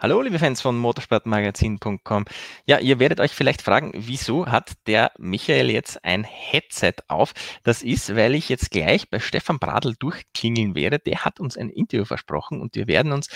[0.00, 2.24] Hallo, liebe Fans von motorsportmagazin.com.
[2.66, 7.32] Ja, ihr werdet euch vielleicht fragen, wieso hat der Michael jetzt ein Headset auf?
[7.64, 11.00] Das ist, weil ich jetzt gleich bei Stefan Bradl durchklingeln werde.
[11.00, 13.26] Der hat uns ein Interview versprochen und wir werden uns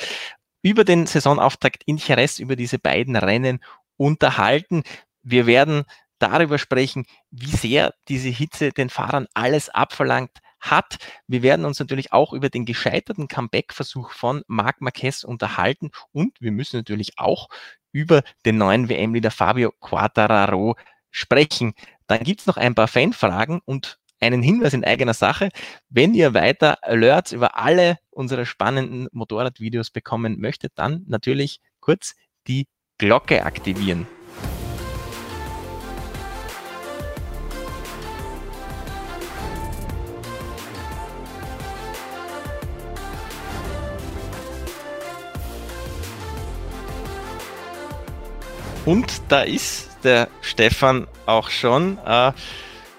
[0.63, 3.59] über den Saisonauftakt in Jerez, über diese beiden Rennen
[3.97, 4.85] unterhalten.
[5.25, 5.83] Wir werden
[6.21, 10.97] darüber sprechen, wie sehr diese Hitze den Fahrern alles abverlangt hat.
[11.27, 16.53] Wir werden uns natürlich auch über den gescheiterten Comeback-Versuch von Marc Marquez unterhalten und wir
[16.53, 17.49] müssen natürlich auch
[17.93, 20.77] über den neuen WM-Leader Fabio Quattararo
[21.11, 21.75] sprechen.
[22.07, 25.49] Dann gibt's noch ein paar Fanfragen und einen Hinweis in eigener Sache.
[25.89, 32.15] Wenn ihr weiter Alerts über alle unsere spannenden Motorradvideos bekommen möchtet, dann natürlich kurz
[32.47, 32.67] die
[32.99, 34.07] Glocke aktivieren.
[48.85, 52.33] Und da ist der Stefan auch schon äh,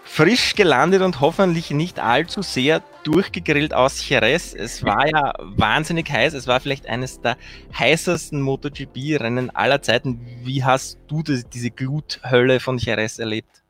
[0.06, 4.54] frisch gelandet und hoffentlich nicht allzu sehr durchgegrillt aus Jerez.
[4.54, 6.36] Es war ja wahnsinnig heiß.
[6.36, 7.36] Es war vielleicht eines der
[7.78, 10.22] heißesten MotoGP-Rennen aller Zeiten.
[10.44, 13.64] Wie hast du das, diese Gluthölle von Jerez erlebt?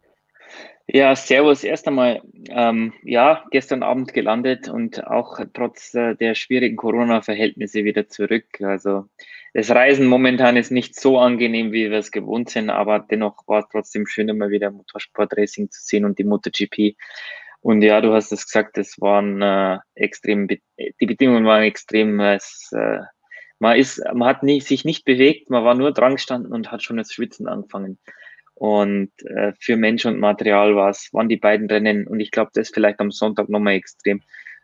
[0.86, 1.64] Ja, Servus.
[1.64, 8.08] Erst einmal, ähm, ja, gestern Abend gelandet und auch trotz äh, der schwierigen Corona-Verhältnisse wieder
[8.08, 8.62] zurück.
[8.62, 9.06] Also
[9.54, 13.60] das Reisen momentan ist nicht so angenehm, wie wir es gewohnt sind, aber dennoch war
[13.60, 16.96] es trotzdem schön, immer wieder Motorsport-Racing zu sehen und die MotoGP.
[17.62, 20.62] Und ja, du hast es gesagt, es waren äh, extrem, die
[21.06, 22.20] Bedingungen waren extrem.
[22.20, 23.00] Es, äh,
[23.60, 26.84] man ist, man hat nie, sich nicht bewegt, man war nur dran gestanden und hat
[26.84, 28.00] schon das Schwitzen angefangen.
[28.56, 32.52] Und äh, für Mensch und Material war es, waren die beiden Rennen und ich glaube,
[32.54, 34.22] das vielleicht am Sonntag nochmal extrem,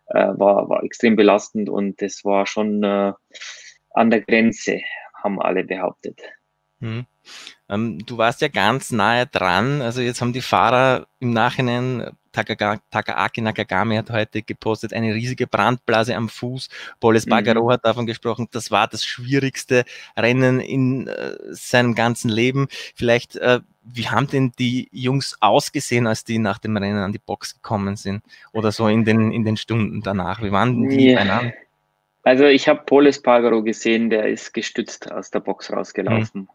[0.07, 3.13] äh, war, war extrem belastend und das war schon äh,
[3.91, 4.81] an der Grenze,
[5.23, 6.19] haben alle behauptet.
[6.79, 7.05] Hm.
[7.67, 9.81] Ähm, du warst ja ganz nahe dran.
[9.81, 16.15] Also jetzt haben die Fahrer im Nachhinein, Takaaki Nakagami hat heute gepostet, eine riesige Brandblase
[16.15, 16.69] am Fuß.
[16.99, 17.71] Boles Bagaro mhm.
[17.71, 19.83] hat davon gesprochen, das war das schwierigste
[20.15, 22.67] Rennen in äh, seinem ganzen Leben.
[22.95, 27.19] Vielleicht, äh, wie haben denn die Jungs ausgesehen, als die nach dem Rennen an die
[27.19, 28.23] Box gekommen sind?
[28.53, 30.41] Oder so in den, in den Stunden danach?
[30.41, 31.15] Wie waren die ja.
[31.15, 31.53] beieinander?
[32.29, 36.41] Also ich habe Polis Pagaro gesehen, der ist gestützt aus der Box rausgelaufen.
[36.41, 36.49] Mhm.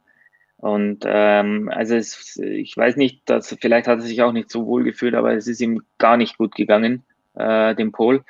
[0.57, 4.67] Und ähm, also es, ich weiß nicht, dass vielleicht hat er sich auch nicht so
[4.67, 7.03] wohl gefühlt, aber es ist ihm gar nicht gut gegangen,
[7.35, 8.23] äh, dem Pol.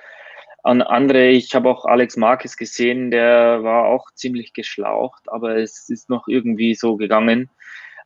[0.62, 5.90] An andere, ich habe auch Alex Marquez gesehen, der war auch ziemlich geschlaucht, aber es
[5.90, 7.50] ist noch irgendwie so gegangen.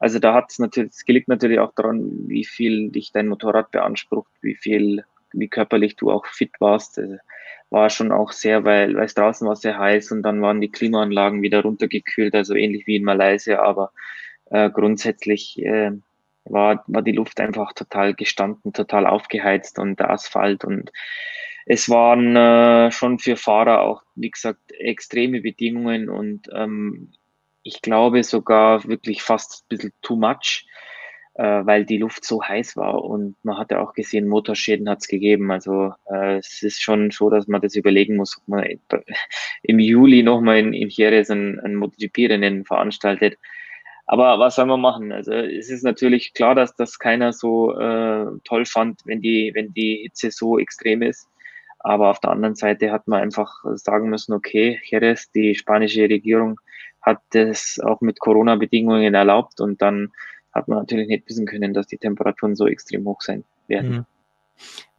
[0.00, 3.71] Also da hat es natürlich, es liegt natürlich auch daran, wie viel dich dein Motorrad
[3.71, 6.98] beansprucht, wie viel, wie körperlich du auch fit warst.
[6.98, 7.19] Also
[7.70, 10.70] war schon auch sehr, weil, weil es draußen war sehr heiß und dann waren die
[10.70, 13.92] Klimaanlagen wieder runtergekühlt, also ähnlich wie in Malaysia, aber
[14.46, 15.92] äh, grundsätzlich äh,
[16.44, 20.90] war, war die Luft einfach total gestanden, total aufgeheizt und der Asphalt und
[21.66, 27.12] es waren äh, schon für Fahrer auch, wie gesagt, extreme Bedingungen und ähm,
[27.62, 30.64] ich glaube sogar wirklich fast ein bisschen too much
[31.43, 35.50] weil die Luft so heiß war und man hatte auch gesehen, Motorschäden hat es gegeben.
[35.53, 38.66] Also äh, es ist schon so, dass man das überlegen muss, ob man
[39.62, 43.38] im Juli nochmal in, in Jerez ein, ein MotoGP-Rennen veranstaltet.
[44.06, 45.12] Aber was soll man machen?
[45.12, 49.72] Also es ist natürlich klar, dass das keiner so äh, toll fand, wenn die, wenn
[49.75, 51.28] die Hitze so extrem ist.
[51.78, 56.59] Aber auf der anderen Seite hat man einfach sagen müssen, okay, Jerez, die spanische Regierung
[57.00, 60.10] hat das auch mit Corona-Bedingungen erlaubt und dann
[60.53, 63.91] hat man natürlich nicht wissen können, dass die Temperaturen so extrem hoch sein werden.
[63.91, 64.06] Mhm.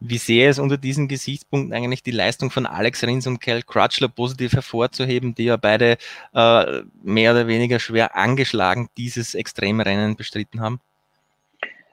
[0.00, 4.08] Wie sehr ist unter diesen Gesichtspunkten eigentlich die Leistung von Alex Rins und Cal Crutchler
[4.08, 5.98] positiv hervorzuheben, die ja beide
[6.34, 10.80] äh, mehr oder weniger schwer angeschlagen dieses extreme Rennen bestritten haben?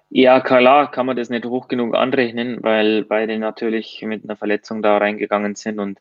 [0.10, 4.82] Ja, klar kann man das nicht hoch genug anrechnen, weil beide natürlich mit einer Verletzung
[4.82, 6.00] da reingegangen sind und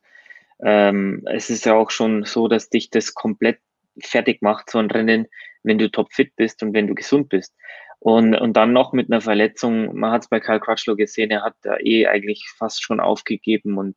[0.61, 3.59] ähm, es ist ja auch schon so, dass dich das komplett
[4.03, 5.27] fertig macht, so ein Rennen,
[5.63, 7.55] wenn du topfit bist und wenn du gesund bist.
[7.99, 11.43] Und, und dann noch mit einer Verletzung, man hat es bei Karl Crutchlow gesehen, er
[11.43, 13.97] hat da eh eigentlich fast schon aufgegeben und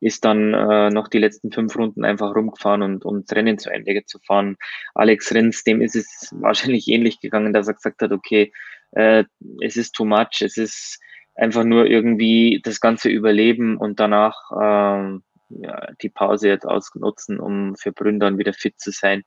[0.00, 3.70] ist dann äh, noch die letzten fünf Runden einfach rumgefahren und um das Rennen zu
[3.70, 4.56] Ende zu fahren.
[4.94, 8.52] Alex Rins, dem ist es wahrscheinlich ähnlich gegangen, dass er gesagt hat, okay,
[8.92, 9.24] äh,
[9.62, 11.00] es ist too much, es ist
[11.34, 15.18] einfach nur irgendwie das ganze Überleben und danach äh,
[15.48, 19.22] ja, die Pause jetzt ausnutzen, um für Bründern wieder fit zu sein.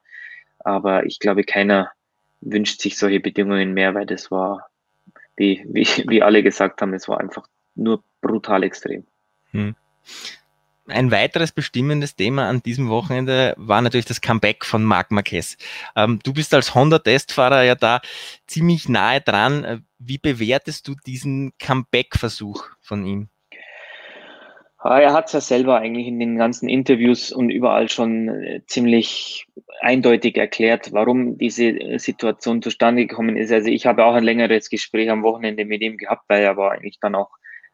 [0.59, 1.91] Aber ich glaube, keiner
[2.41, 4.69] wünscht sich solche Bedingungen mehr, weil das war,
[5.35, 9.05] wie, wie, wie alle gesagt haben, es war einfach nur brutal extrem.
[9.51, 9.75] Hm.
[10.87, 15.57] ein weiteres bestimmendes Thema an diesem Wochenende war natürlich das Comeback von Marc Marquez.
[15.95, 18.01] Ähm, du bist als Honda-Testfahrer ja da
[18.45, 19.85] ziemlich nahe dran.
[19.97, 23.29] Wie bewertest du diesen Comeback-Versuch von ihm?
[24.81, 29.45] Er hat es ja selber eigentlich in den ganzen Interviews und überall schon äh, ziemlich
[29.81, 33.51] eindeutig erklärt, warum diese äh, Situation zustande gekommen ist.
[33.51, 36.71] Also ich habe auch ein längeres Gespräch am Wochenende mit ihm gehabt, weil er war
[36.71, 37.29] eigentlich dann auch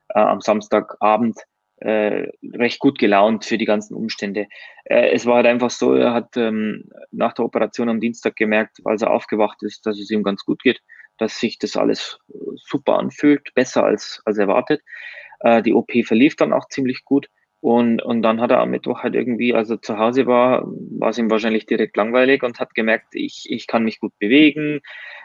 [0.10, 1.38] äh, am Samstagabend
[1.78, 4.48] äh, recht gut gelaunt für die ganzen Umstände.
[4.86, 8.80] Äh, es war halt einfach so, er hat ähm, nach der Operation am Dienstag gemerkt,
[8.84, 10.81] als er aufgewacht ist, dass es ihm ganz gut geht,
[11.19, 12.18] dass sich das alles
[12.56, 14.81] super anfühlt, besser als, als erwartet.
[15.45, 17.30] Äh, die OP verlief dann auch ziemlich gut.
[17.62, 21.09] Und, und dann hat er am Mittwoch halt irgendwie, als er zu Hause war, war
[21.09, 24.81] es ihm wahrscheinlich direkt langweilig und hat gemerkt, ich, ich kann mich gut bewegen,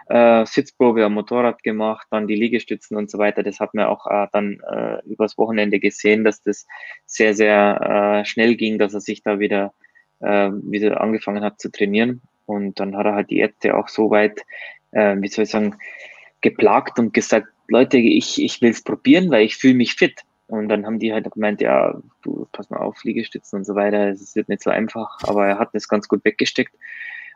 [0.08, 3.42] äh, Sitzprobe am Motorrad gemacht, dann die Liegestützen und so weiter.
[3.42, 6.66] Das hat man auch äh, dann äh, übers Wochenende gesehen, dass das
[7.06, 9.72] sehr, sehr äh, schnell ging, dass er sich da wieder,
[10.20, 12.22] äh, wieder angefangen hat zu trainieren.
[12.46, 14.40] Und dann hat er halt die Ärzte auch so weit,
[14.92, 15.76] äh, wie soll ich sagen,
[16.40, 20.20] geplagt und gesagt, Leute, ich, ich will es probieren, weil ich fühle mich fit.
[20.48, 24.08] Und dann haben die halt gemeint, ja, du pass mal auf, Liegestützen und so weiter,
[24.08, 26.74] es wird nicht so einfach, aber er hat das ganz gut weggesteckt.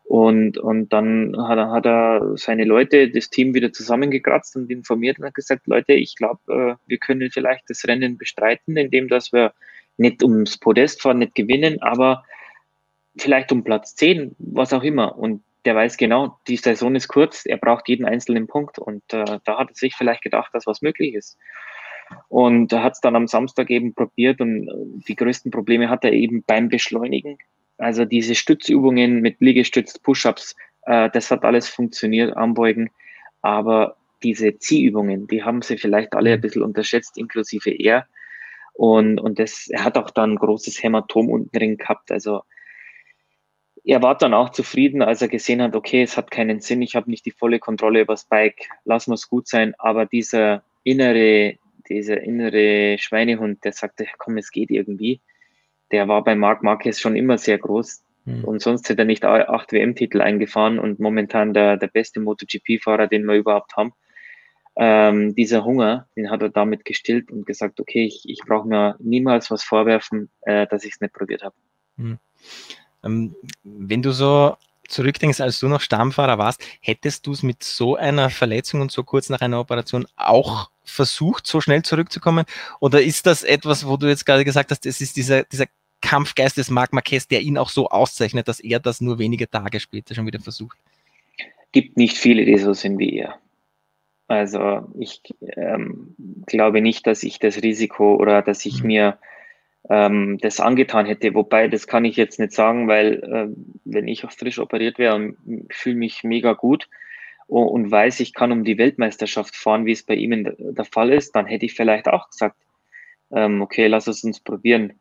[0.02, 5.19] Und, und dann hat er, hat er seine Leute, das Team wieder zusammengekratzt und informiert
[5.19, 9.32] und hat gesagt, Leute, ich glaube, äh, wir können vielleicht das Rennen bestreiten, indem dass
[9.32, 9.54] wir
[9.96, 12.25] nicht ums Podest fahren, nicht gewinnen, aber
[13.16, 15.16] vielleicht um Platz 10, was auch immer.
[15.16, 19.38] Und der weiß genau, die Saison ist kurz, er braucht jeden einzelnen Punkt und äh,
[19.44, 21.38] da hat er sich vielleicht gedacht, dass was möglich ist.
[22.28, 24.72] Und er hat es dann am Samstag eben probiert und äh,
[25.08, 27.38] die größten Probleme hat er eben beim Beschleunigen.
[27.78, 30.55] Also diese Stützübungen mit Liegestütz, Push-ups,
[30.87, 32.90] äh, das hat alles funktioniert, Anbeugen,
[33.43, 38.06] aber diese Ziehübungen, die haben sie vielleicht alle ein bisschen unterschätzt, inklusive er.
[38.72, 42.10] Und, und das, er hat auch dann ein großes Hämatom unten drin gehabt.
[42.10, 42.43] Also
[43.84, 46.96] er war dann auch zufrieden, als er gesehen hat, okay, es hat keinen Sinn, ich
[46.96, 51.56] habe nicht die volle Kontrolle über das Bike, lass muss gut sein, aber dieser innere,
[51.88, 55.20] dieser innere Schweinehund, der sagte, komm, es geht irgendwie,
[55.92, 58.44] der war bei Marc Marquez schon immer sehr groß mhm.
[58.44, 63.26] und sonst hätte er nicht acht WM-Titel eingefahren und momentan der, der beste MotoGP-Fahrer, den
[63.26, 63.92] wir überhaupt haben.
[64.76, 68.96] Ähm, dieser Hunger, den hat er damit gestillt und gesagt, okay, ich, ich brauche mir
[68.98, 71.54] niemals was vorwerfen, äh, dass ich es nicht probiert habe.
[71.96, 72.19] Mhm.
[73.05, 74.56] Ähm, wenn du so
[74.89, 79.03] zurückdenkst, als du noch Stammfahrer warst, hättest du es mit so einer Verletzung und so
[79.03, 82.45] kurz nach einer Operation auch versucht, so schnell zurückzukommen?
[82.81, 85.67] Oder ist das etwas, wo du jetzt gerade gesagt hast, es ist dieser, dieser
[86.01, 89.81] Kampfgeist des Marc Marquez, der ihn auch so auszeichnet, dass er das nur wenige Tage
[89.81, 90.77] später schon wieder versucht?
[91.73, 93.39] Gibt nicht viele, die so sind wie er.
[94.29, 95.21] Also ich
[95.56, 96.15] ähm,
[96.47, 98.87] glaube nicht, dass ich das Risiko oder dass ich mhm.
[98.87, 99.19] mir
[99.90, 101.34] ähm, das angetan hätte.
[101.34, 103.48] Wobei, das kann ich jetzt nicht sagen, weil äh,
[103.84, 105.36] wenn ich auch frisch operiert wäre und
[105.70, 106.88] fühle mich mega gut
[107.46, 111.12] und, und, weiß, ich kann um die Weltmeisterschaft fahren, wie es bei ihm der Fall
[111.12, 112.56] ist, dann hätte ich vielleicht auch gesagt,
[113.32, 114.94] ähm, okay, lass es uns probieren.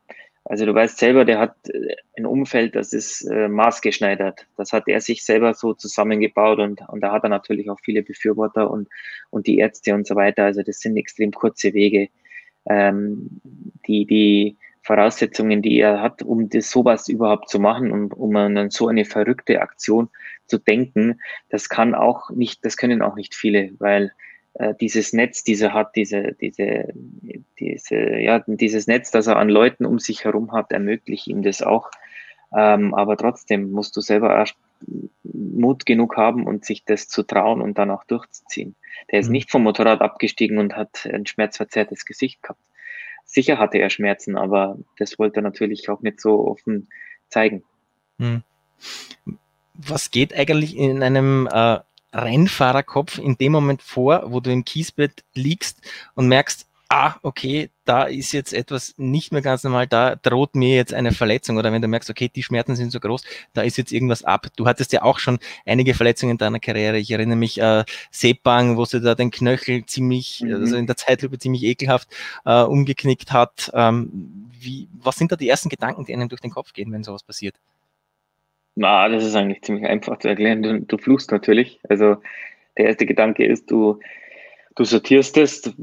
[0.46, 4.46] Also du weißt selber, der hat äh, ein Umfeld, das ist äh, maßgeschneidert.
[4.58, 8.04] Das hat er sich selber so zusammengebaut und, und da hat er natürlich auch viele
[8.04, 8.90] Befürworter und,
[9.30, 10.44] und die Ärzte und so weiter.
[10.44, 12.10] Also das sind extrem kurze Wege,
[12.70, 13.42] ähm,
[13.88, 18.70] die, die Voraussetzungen, die er hat, um das sowas überhaupt zu machen und um an
[18.70, 20.10] so eine verrückte Aktion
[20.46, 24.12] zu denken, das kann auch nicht, das können auch nicht viele, weil
[24.56, 26.94] äh, dieses Netz, diese hat, diese, diese,
[27.60, 31.62] diese, ja, dieses Netz, das er an Leuten um sich herum hat, ermöglicht ihm das
[31.62, 31.90] auch.
[32.56, 34.56] Ähm, aber trotzdem musst du selber erst
[35.24, 38.76] Mut genug haben und sich das zu trauen und dann auch durchzuziehen.
[39.12, 39.32] Der ist mhm.
[39.32, 42.60] nicht vom Motorrad abgestiegen und hat ein schmerzverzerrtes Gesicht gehabt.
[43.26, 46.90] Sicher hatte er Schmerzen, aber das wollte er natürlich auch nicht so offen
[47.30, 47.64] zeigen.
[48.20, 48.44] Hm.
[49.74, 51.80] Was geht eigentlich in einem äh,
[52.14, 55.82] Rennfahrerkopf in dem Moment vor, wo du im Kiesbett liegst
[56.14, 60.76] und merkst, ah, okay, da ist jetzt etwas nicht mehr ganz normal, da droht mir
[60.76, 63.24] jetzt eine Verletzung oder wenn du merkst, okay, die Schmerzen sind so groß,
[63.54, 64.48] da ist jetzt irgendwas ab.
[64.56, 66.98] Du hattest ja auch schon einige Verletzungen in deiner Karriere.
[66.98, 70.54] Ich erinnere mich, äh, Sepang, wo sie da den Knöchel ziemlich, mhm.
[70.54, 72.08] also in der Zeitlupe ziemlich ekelhaft
[72.46, 73.72] äh, umgeknickt hat.
[73.74, 77.04] Ähm, wie, was sind da die ersten Gedanken, die einem durch den Kopf gehen, wenn
[77.04, 77.56] sowas passiert?
[78.76, 80.64] Na, das ist eigentlich ziemlich einfach zu erklären.
[80.64, 81.80] Du, du fluchst natürlich.
[81.88, 82.18] Also
[82.78, 84.00] der erste Gedanke ist, du
[84.76, 85.74] du sortierst es.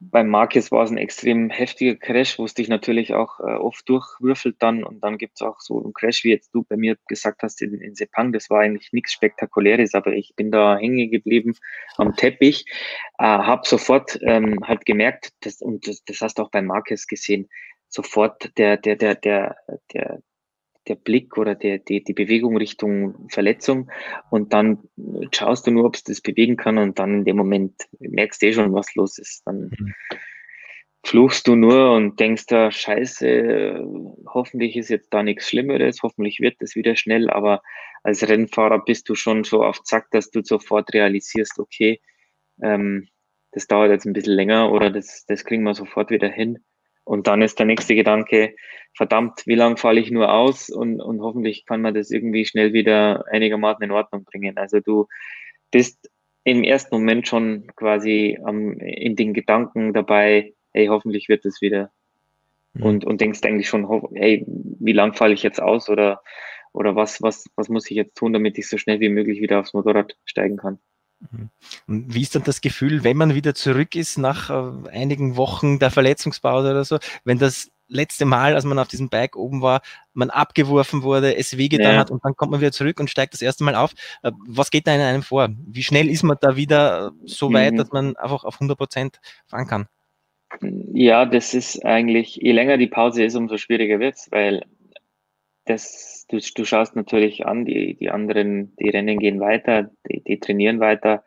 [0.00, 3.88] Beim Marquez war es ein extrem heftiger Crash, wo es dich natürlich auch äh, oft
[3.88, 6.96] durchwürfelt dann und dann gibt es auch so einen Crash, wie jetzt du bei mir
[7.08, 8.32] gesagt hast in, in Sepang.
[8.32, 11.54] Das war eigentlich nichts Spektakuläres, aber ich bin da hängen geblieben
[11.96, 12.64] am Teppich,
[13.18, 17.06] äh, habe sofort ähm, halt gemerkt, dass, und das, das hast du auch beim Marquez
[17.06, 17.48] gesehen,
[17.88, 19.56] sofort der, der, der, der,
[19.92, 20.22] der,
[20.88, 23.90] der Blick oder der, die, die Bewegung Richtung Verletzung
[24.30, 24.78] und dann
[25.32, 28.46] schaust du nur, ob es das bewegen kann und dann in dem Moment merkst du
[28.46, 29.42] eh schon, was los ist.
[29.46, 29.94] Dann mhm.
[31.04, 33.84] fluchst du nur und denkst da, scheiße,
[34.26, 37.62] hoffentlich ist jetzt da nichts Schlimmeres, hoffentlich wird das wieder schnell, aber
[38.02, 42.00] als Rennfahrer bist du schon so auf Zack, dass du sofort realisierst, okay,
[42.62, 43.08] ähm,
[43.52, 46.58] das dauert jetzt ein bisschen länger oder das, das kriegen wir sofort wieder hin.
[47.04, 48.54] Und dann ist der nächste Gedanke,
[48.94, 52.72] verdammt, wie lange falle ich nur aus und, und hoffentlich kann man das irgendwie schnell
[52.72, 54.58] wieder einigermaßen in Ordnung bringen.
[54.58, 55.06] Also du
[55.70, 56.10] bist
[56.44, 61.92] im ersten Moment schon quasi um, in den Gedanken dabei, hey, hoffentlich wird es wieder.
[62.74, 62.82] Mhm.
[62.82, 66.22] Und, und denkst eigentlich schon, hey, wie lang falle ich jetzt aus oder,
[66.72, 69.60] oder was, was, was muss ich jetzt tun, damit ich so schnell wie möglich wieder
[69.60, 70.78] aufs Motorrad steigen kann.
[71.20, 71.50] Mhm.
[71.86, 75.78] Und wie ist dann das Gefühl, wenn man wieder zurück ist nach äh, einigen Wochen
[75.78, 79.82] der Verletzungspause oder so, wenn das letzte Mal, als man auf diesem Bike oben war,
[80.14, 81.98] man abgeworfen wurde, es wehgetan ja.
[81.98, 83.92] hat und dann kommt man wieder zurück und steigt das erste Mal auf.
[84.22, 85.48] Äh, was geht da in einem vor?
[85.66, 87.76] Wie schnell ist man da wieder so weit, mhm.
[87.78, 89.86] dass man einfach auf 100 Prozent fahren kann?
[90.92, 94.64] Ja, das ist eigentlich, je länger die Pause ist, umso schwieriger wird es, weil
[95.70, 100.40] das, du, du schaust natürlich an, die, die anderen, die Rennen gehen weiter, die, die
[100.40, 101.24] trainieren weiter.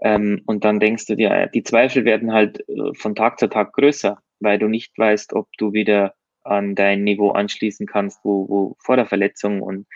[0.00, 3.72] Ähm, und dann denkst du dir, die Zweifel werden halt äh, von Tag zu Tag
[3.72, 6.14] größer, weil du nicht weißt, ob du wieder
[6.44, 9.86] an dein Niveau anschließen kannst, wo, wo vor der Verletzung und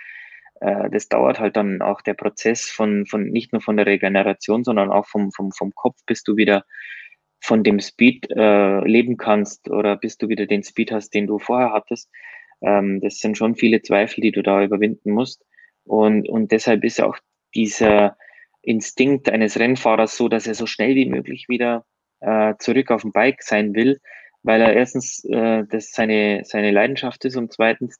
[0.60, 4.64] äh, das dauert halt dann auch der Prozess von, von nicht nur von der Regeneration,
[4.64, 6.64] sondern auch vom, vom, vom Kopf, bis du wieder
[7.40, 11.38] von dem Speed äh, leben kannst oder bis du wieder den Speed hast, den du
[11.38, 12.10] vorher hattest.
[12.62, 15.44] Ähm, das sind schon viele Zweifel, die du da überwinden musst.
[15.84, 17.16] Und, und deshalb ist auch
[17.54, 18.16] dieser
[18.62, 21.84] Instinkt eines Rennfahrers so, dass er so schnell wie möglich wieder
[22.20, 24.00] äh, zurück auf dem Bike sein will,
[24.42, 27.98] weil er erstens äh, das seine, seine Leidenschaft ist und zweitens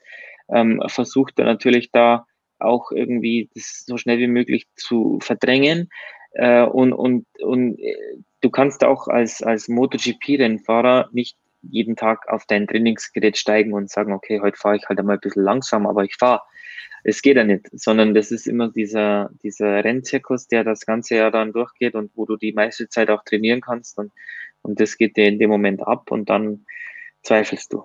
[0.52, 2.26] ähm, versucht er natürlich da
[2.58, 5.88] auch irgendwie das so schnell wie möglich zu verdrängen.
[6.32, 11.36] Äh, und und, und äh, du kannst auch als, als MotoGP-Rennfahrer nicht
[11.70, 15.20] jeden Tag auf dein Trainingsgerät steigen und sagen, okay, heute fahre ich halt einmal ein
[15.20, 16.42] bisschen langsam, aber ich fahre.
[17.04, 21.30] Es geht ja nicht, sondern das ist immer dieser, dieser Rennzirkus, der das ganze Jahr
[21.30, 24.12] dann durchgeht und wo du die meiste Zeit auch trainieren kannst und,
[24.62, 26.66] und das geht dir in dem Moment ab und dann
[27.22, 27.84] zweifelst du.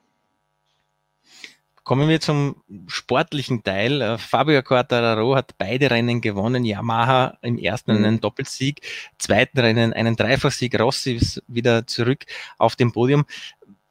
[1.84, 2.56] Kommen wir zum
[2.88, 4.02] sportlichen Teil.
[4.02, 6.64] Äh, Fabio Quartararo hat beide Rennen gewonnen.
[6.64, 8.06] Yamaha im ersten mhm.
[8.06, 8.82] einen Doppelsieg,
[9.18, 10.80] zweiten Rennen einen Dreifachsieg.
[10.80, 12.26] Rossi ist wieder zurück
[12.60, 13.26] auf dem Podium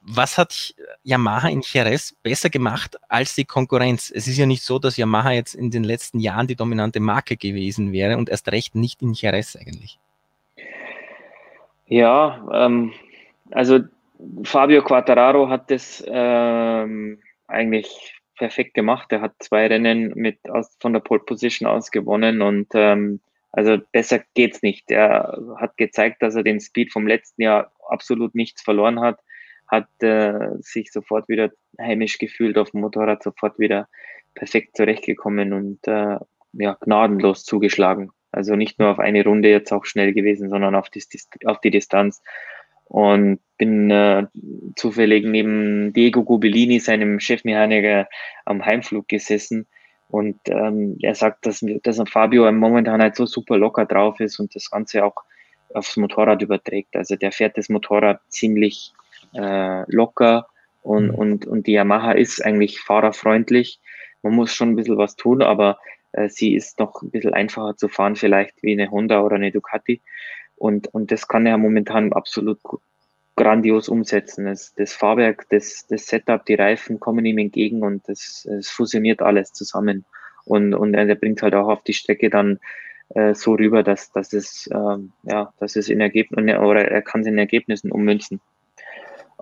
[0.02, 4.10] was hat Yamaha in Jerez besser gemacht als die Konkurrenz?
[4.14, 7.36] Es ist ja nicht so, dass Yamaha jetzt in den letzten Jahren die dominante Marke
[7.36, 9.98] gewesen wäre und erst recht nicht in Jerez eigentlich.
[11.86, 12.92] Ja, ähm,
[13.50, 13.80] also
[14.44, 19.12] Fabio Quattararo hat das ähm, eigentlich perfekt gemacht.
[19.12, 23.20] Er hat zwei Rennen mit aus, von der Pole Position aus gewonnen und ähm,
[23.52, 24.90] also besser geht's nicht.
[24.90, 29.18] Er hat gezeigt, dass er den Speed vom letzten Jahr absolut nichts verloren hat
[29.70, 31.50] hat äh, sich sofort wieder
[31.80, 33.88] heimisch gefühlt auf dem Motorrad, sofort wieder
[34.34, 36.18] perfekt zurechtgekommen und äh,
[36.52, 38.10] ja, gnadenlos zugeschlagen.
[38.32, 41.02] Also nicht nur auf eine Runde jetzt auch schnell gewesen, sondern auf die,
[41.44, 42.22] auf die Distanz.
[42.84, 44.26] Und bin äh,
[44.74, 48.08] zufällig neben Diego Gubellini, seinem Chefmechaniker,
[48.44, 49.66] am Heimflug gesessen.
[50.08, 54.54] Und ähm, er sagt, dass, dass Fabio momentan halt so super locker drauf ist und
[54.56, 55.22] das Ganze auch
[55.72, 56.96] aufs Motorrad überträgt.
[56.96, 58.92] Also der fährt das Motorrad ziemlich
[59.34, 60.46] äh, locker
[60.82, 61.14] und, mhm.
[61.14, 63.80] und, und die Yamaha ist eigentlich fahrerfreundlich.
[64.22, 65.78] Man muss schon ein bisschen was tun, aber
[66.12, 69.50] äh, sie ist noch ein bisschen einfacher zu fahren, vielleicht wie eine Honda oder eine
[69.50, 70.00] Ducati.
[70.56, 72.60] Und, und das kann er momentan absolut
[73.36, 74.44] grandios umsetzen.
[74.44, 79.22] Das, das Fahrwerk, das, das Setup, die Reifen kommen ihm entgegen und das, es fusioniert
[79.22, 80.04] alles zusammen.
[80.44, 82.58] Und, und er bringt halt auch auf die Strecke dann
[83.14, 87.22] äh, so rüber, dass, dass es, ähm, ja, dass es in Ergebnissen oder er kann
[87.22, 88.40] es in Ergebnissen ummünzen.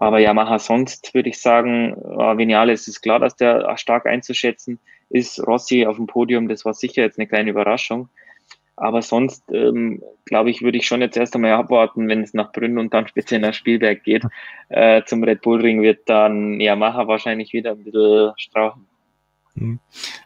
[0.00, 4.78] Aber Yamaha sonst würde ich sagen, äh, Vinales ist klar, dass der stark einzuschätzen
[5.10, 5.44] ist.
[5.44, 8.08] Rossi auf dem Podium, das war sicher jetzt eine kleine Überraschung.
[8.76, 12.52] Aber sonst, ähm, glaube ich, würde ich schon jetzt erst einmal abwarten, wenn es nach
[12.52, 14.22] Brünn und dann speziell nach Spielberg geht.
[14.68, 18.86] Äh, zum Red Bull Ring wird dann Yamaha wahrscheinlich wieder ein bisschen strauchen.
[19.60, 19.80] Mhm.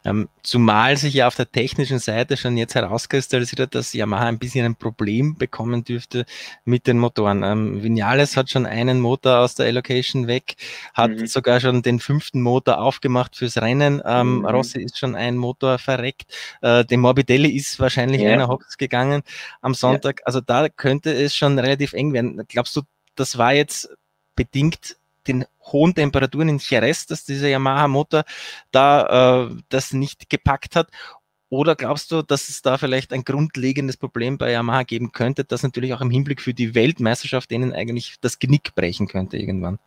[0.05, 4.39] Ähm, zumal sich ja auf der technischen Seite schon jetzt herauskristallisiert hat, dass Yamaha ein
[4.39, 6.25] bisschen ein Problem bekommen dürfte
[6.65, 7.43] mit den Motoren.
[7.43, 10.57] Ähm, Vinales hat schon einen Motor aus der Allocation weg,
[10.95, 11.27] hat mhm.
[11.27, 14.03] sogar schon den fünften Motor aufgemacht fürs Rennen.
[14.05, 14.47] Ähm, mhm.
[14.47, 16.33] Rossi ist schon ein Motor verreckt.
[16.61, 18.33] Äh, dem Morbidelli ist wahrscheinlich ja.
[18.33, 19.23] einer Hox gegangen
[19.61, 20.21] am Sonntag.
[20.21, 20.27] Ja.
[20.27, 22.43] Also da könnte es schon relativ eng werden.
[22.49, 22.83] Glaubst du,
[23.15, 23.91] das war jetzt
[24.35, 24.97] bedingt
[25.27, 28.25] den hohen Temperaturen in Jerez, dass dieser Yamaha-Motor
[28.71, 30.89] da äh, das nicht gepackt hat?
[31.49, 35.63] Oder glaubst du, dass es da vielleicht ein grundlegendes Problem bei Yamaha geben könnte, das
[35.63, 39.79] natürlich auch im Hinblick für die Weltmeisterschaft denen eigentlich das Genick brechen könnte irgendwann?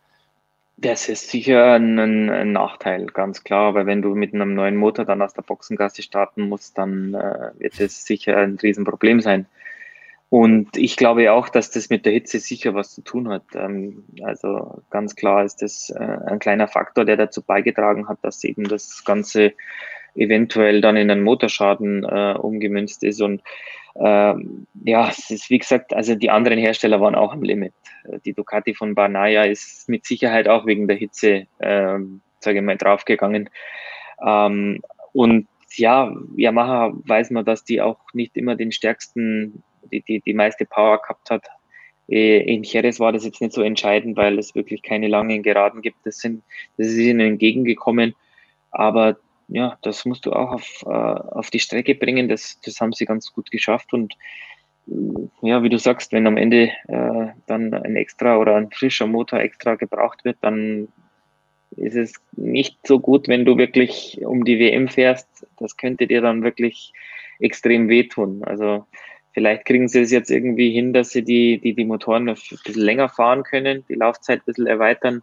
[0.76, 3.74] Das ist sicher ein, ein, Nachteil, ganz klar.
[3.74, 7.50] Weil wenn du mit einem neuen Motor dann aus der Boxengasse starten musst, dann äh,
[7.58, 9.46] wird das sicher ein Riesenproblem sein.
[10.28, 13.44] Und ich glaube auch, dass das mit der Hitze sicher was zu tun hat.
[13.54, 18.42] Ähm, also ganz klar ist das äh, ein kleiner Faktor, der dazu beigetragen hat, dass
[18.42, 19.52] eben das Ganze
[20.16, 23.20] eventuell dann in einen Motorschaden äh, umgemünzt ist.
[23.20, 23.42] Und
[23.94, 27.72] ähm, ja, es ist wie gesagt, also die anderen Hersteller waren auch am Limit.
[28.24, 32.76] Die Ducati von Banaya ist mit Sicherheit auch wegen der Hitze, ähm, sage ich mal,
[32.76, 33.48] draufgegangen.
[34.24, 40.20] Ähm, und ja, Yamaha weiß man, dass die auch nicht immer den stärksten, die, die,
[40.20, 41.44] die meiste Power gehabt hat.
[42.08, 45.82] Äh, in Jerez war das jetzt nicht so entscheidend, weil es wirklich keine langen Geraden
[45.82, 45.98] gibt.
[46.04, 46.42] Das, sind,
[46.76, 48.14] das ist ihnen entgegengekommen.
[48.70, 49.16] Aber
[49.48, 52.28] ja, das musst du auch auf, äh, auf die Strecke bringen.
[52.28, 53.92] Das, das haben sie ganz gut geschafft.
[53.92, 54.14] Und
[54.88, 59.06] äh, ja, wie du sagst, wenn am Ende äh, dann ein extra oder ein frischer
[59.06, 60.88] Motor extra gebraucht wird, dann
[61.76, 65.46] ist es nicht so gut, wenn du wirklich um die WM fährst.
[65.58, 66.92] Das könnte dir dann wirklich
[67.38, 68.42] extrem wehtun.
[68.44, 68.86] Also
[69.36, 72.82] vielleicht kriegen sie es jetzt irgendwie hin, dass sie die, die, die Motoren ein bisschen
[72.82, 75.22] länger fahren können, die Laufzeit ein bisschen erweitern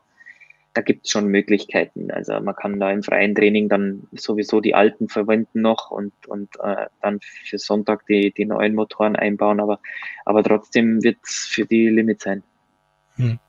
[0.74, 2.12] da gibt es schon Möglichkeiten.
[2.12, 6.50] Also man kann da im freien Training dann sowieso die alten verwenden noch und, und
[6.62, 9.79] äh, dann für Sonntag die, die neuen Motoren einbauen, aber,
[10.25, 12.43] aber trotzdem wird es für die Limit sein.
[13.15, 13.39] Hm.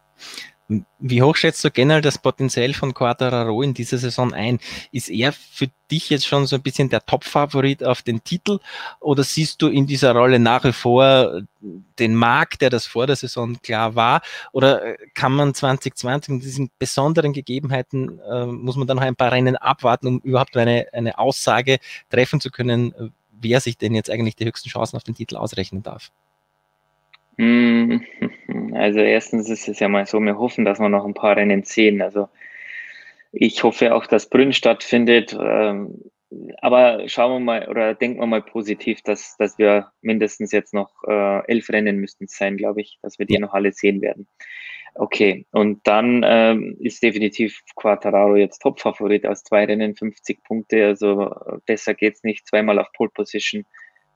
[0.98, 4.58] Wie hoch schätzt du generell das Potenzial von Quattararo in dieser Saison ein?
[4.92, 8.60] Ist er für dich jetzt schon so ein bisschen der Top-Favorit auf den Titel
[9.00, 13.16] oder siehst du in dieser Rolle nach wie vor den Markt, der das vor der
[13.16, 14.22] Saison klar war?
[14.52, 19.16] Oder äh, kann man 2020 mit diesen besonderen Gegebenheiten, äh, muss man dann noch ein
[19.16, 21.78] paar Rennen abwarten, um überhaupt eine, eine Aussage
[22.08, 25.82] treffen zu können, wer sich denn jetzt eigentlich die höchsten Chancen auf den Titel ausrechnen
[25.82, 26.10] darf?
[27.38, 28.04] Hm,
[28.74, 31.64] also erstens ist es ja mal so, wir hoffen, dass wir noch ein paar Rennen
[31.64, 32.02] sehen.
[32.02, 32.28] Also
[33.32, 35.36] ich hoffe auch, dass Brünn stattfindet.
[35.38, 36.10] Ähm,
[36.60, 40.90] aber schauen wir mal oder denken wir mal positiv, dass, dass wir mindestens jetzt noch
[41.06, 44.26] äh, elf Rennen müssten es sein, glaube ich, dass wir die noch alle sehen werden.
[44.96, 50.86] Okay, und dann ähm, ist definitiv Quattararo jetzt Top-Favorit aus zwei Rennen, 50 Punkte.
[50.86, 51.34] Also
[51.66, 52.46] besser geht's nicht.
[52.46, 53.64] Zweimal auf Pole Position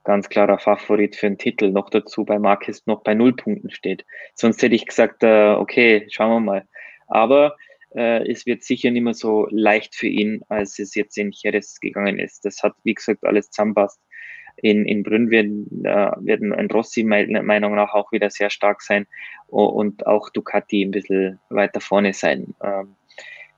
[0.09, 1.71] ganz klarer Favorit für einen Titel.
[1.71, 4.07] Noch dazu bei Marquez noch bei null Punkten steht.
[4.35, 6.69] Sonst hätte ich gesagt, äh, okay, schauen wir mal.
[7.09, 7.57] Aber
[7.95, 11.79] äh, es wird sicher nicht mehr so leicht für ihn, als es jetzt in Jerez
[11.79, 12.47] gegangen ist.
[12.47, 14.01] Das hat, wie gesagt, alles zusammenpasst.
[14.57, 18.81] In, in Brünn werden, äh, werden ein Rossi meiner Meinung nach auch wieder sehr stark
[18.81, 19.07] sein
[19.47, 22.55] und auch Ducati ein bisschen weiter vorne sein.
[22.65, 22.97] Ähm,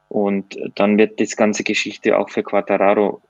[0.08, 3.22] und dann wird das ganze Geschichte auch für Quattararo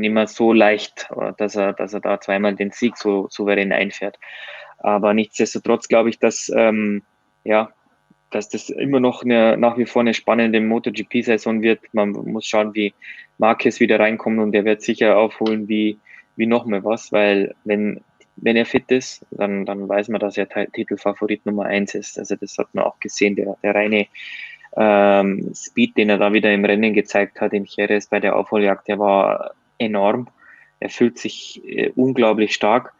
[0.00, 4.18] nicht mehr so leicht, dass er, dass er da zweimal den Sieg so souverän einfährt.
[4.78, 7.02] Aber nichtsdestotrotz glaube ich, dass, ähm,
[7.44, 7.70] ja,
[8.30, 11.80] dass das immer noch eine, nach wie vor eine spannende MotoGP-Saison wird.
[11.92, 12.94] Man muss schauen, wie
[13.38, 15.98] Marquez wieder reinkommt und der wird sicher aufholen wie,
[16.36, 18.00] wie noch mal was, weil wenn,
[18.36, 22.18] wenn er fit ist, dann, dann weiß man, dass er Titelfavorit Nummer eins ist.
[22.18, 24.06] Also das hat man auch gesehen, der, der reine
[24.76, 28.88] ähm, Speed, den er da wieder im Rennen gezeigt hat in Jerez bei der Aufholjagd,
[28.88, 30.28] der war enorm.
[30.80, 32.92] Er fühlt sich äh, unglaublich stark.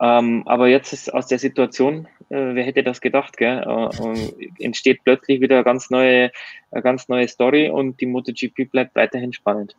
[0.00, 3.64] Ähm, aber jetzt ist aus der Situation, äh, wer hätte das gedacht, gell?
[3.66, 6.30] Äh, entsteht plötzlich wieder eine ganz neue,
[6.70, 9.76] eine ganz neue Story und die MotoGP bleibt weiterhin spannend.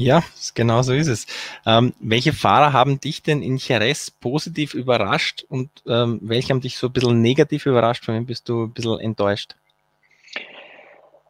[0.00, 0.22] Ja,
[0.54, 1.26] genau so ist es.
[1.66, 6.78] Ähm, welche Fahrer haben dich denn in Jerez positiv überrascht und ähm, welche haben dich
[6.78, 8.04] so ein bisschen negativ überrascht?
[8.04, 9.56] Von wem bist du ein bisschen enttäuscht?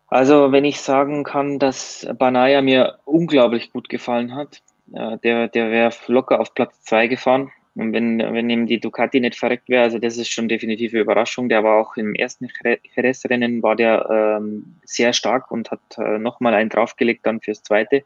[0.08, 4.62] Also, wenn ich sagen kann, dass Banaya mir unglaublich gut gefallen hat,
[4.94, 7.50] äh, der, der wäre locker auf Platz zwei gefahren.
[7.74, 11.48] Und wenn, wenn ihm die Ducati nicht verreckt wäre, also das ist schon definitive Überraschung.
[11.48, 12.48] Der war auch im ersten
[12.96, 18.02] Jerez-Rennen war der ähm, sehr stark und hat äh, nochmal einen draufgelegt dann fürs zweite.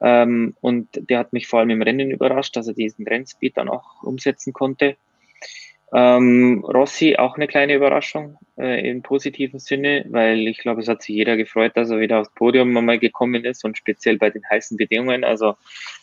[0.00, 3.68] Ähm, und der hat mich vor allem im Rennen überrascht, dass er diesen Rennspeed dann
[3.68, 4.96] auch umsetzen konnte.
[5.92, 11.02] Ähm, Rossi auch eine kleine Überraschung äh, im positiven Sinne, weil ich glaube, es hat
[11.02, 14.42] sich jeder gefreut, dass er wieder aufs Podium einmal gekommen ist und speziell bei den
[14.50, 15.24] heißen Bedingungen.
[15.24, 15.56] Also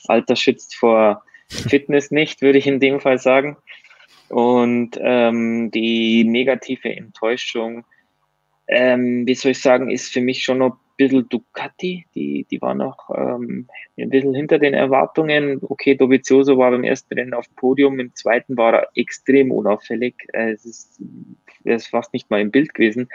[0.07, 3.57] Alter schützt vor Fitness nicht, würde ich in dem Fall sagen.
[4.29, 7.83] Und ähm, die negative Enttäuschung,
[8.67, 12.75] ähm, wie soll ich sagen, ist für mich schon noch bisschen Ducati, die, die war
[12.75, 15.59] noch ähm, ein bisschen hinter den Erwartungen.
[15.61, 20.15] Okay, Dovizioso war beim ersten Rennen auf Podium, im zweiten war er extrem unauffällig.
[20.33, 21.01] Äh, es ist,
[21.63, 23.09] er ist fast nicht mal im Bild gewesen.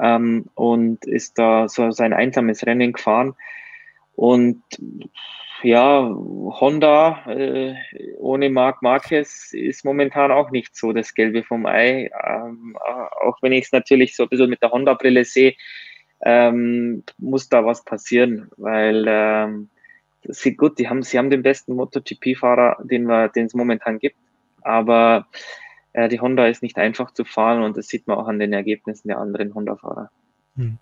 [0.00, 3.34] ähm, und ist da so sein einsames Rennen gefahren.
[4.16, 4.62] Und
[5.62, 7.74] ja, Honda äh,
[8.18, 12.10] ohne Marc Marquez ist momentan auch nicht so das Gelbe vom Ei.
[12.26, 12.76] Ähm,
[13.20, 15.54] auch wenn ich es natürlich so ein bisschen mit der Honda-Brille sehe,
[16.22, 19.68] ähm, muss da was passieren, weil ähm,
[20.22, 24.16] sie gut, die haben, sie haben den besten MotoGP-Fahrer, den es momentan gibt,
[24.62, 25.26] aber
[25.92, 28.52] äh, die Honda ist nicht einfach zu fahren und das sieht man auch an den
[28.52, 30.10] Ergebnissen der anderen Honda-Fahrer.
[30.56, 30.78] Hm.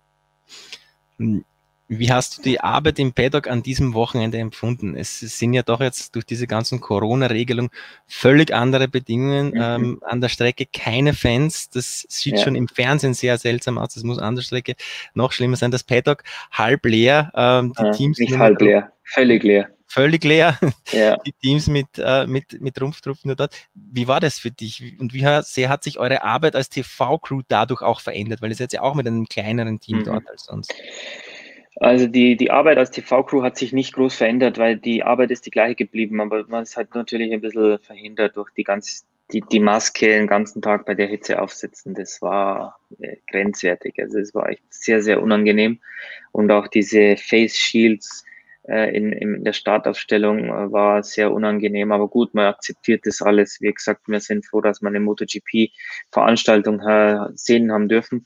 [1.91, 4.95] Wie hast du die Arbeit im Paddock an diesem Wochenende empfunden?
[4.95, 7.71] Es sind ja doch jetzt durch diese ganzen Corona-Regelungen
[8.05, 9.59] völlig andere Bedingungen mhm.
[9.59, 10.67] ähm, an der Strecke.
[10.71, 11.71] Keine Fans.
[11.71, 12.43] Das sieht ja.
[12.43, 13.95] schon im Fernsehen sehr seltsam aus.
[13.95, 14.75] Das muss an der Strecke
[15.15, 15.71] noch schlimmer sein.
[15.71, 17.31] Das Paddock halb leer.
[17.33, 19.69] Ähm, die ja, Teams nicht halb leer, völlig leer.
[19.91, 20.59] Völlig leer.
[20.91, 21.17] Ja.
[21.25, 23.55] Die Teams mit, äh, mit, mit Rumpftruppen dort.
[23.73, 24.99] Wie war das für dich?
[24.99, 28.43] Und wie sehr hat sich eure Arbeit als TV-Crew dadurch auch verändert?
[28.43, 30.03] Weil ihr seid ja auch mit einem kleineren Team mhm.
[30.03, 30.71] dort als sonst.
[31.79, 35.45] Also die, die Arbeit als TV-Crew hat sich nicht groß verändert, weil die Arbeit ist
[35.45, 39.41] die gleiche geblieben, aber man ist halt natürlich ein bisschen verhindert durch die ganze, die,
[39.41, 41.93] die Maske den ganzen Tag bei der Hitze aufsetzen.
[41.93, 43.95] Das war äh, grenzwertig.
[43.97, 45.79] Also es war echt sehr, sehr unangenehm.
[46.33, 48.25] Und auch diese Face Shields
[48.67, 51.93] äh, in, in der Startaufstellung äh, war sehr unangenehm.
[51.93, 53.61] Aber gut, man akzeptiert das alles.
[53.61, 58.25] Wie gesagt, wir sind froh, dass wir eine MotoGP-Veranstaltung äh, sehen haben dürfen.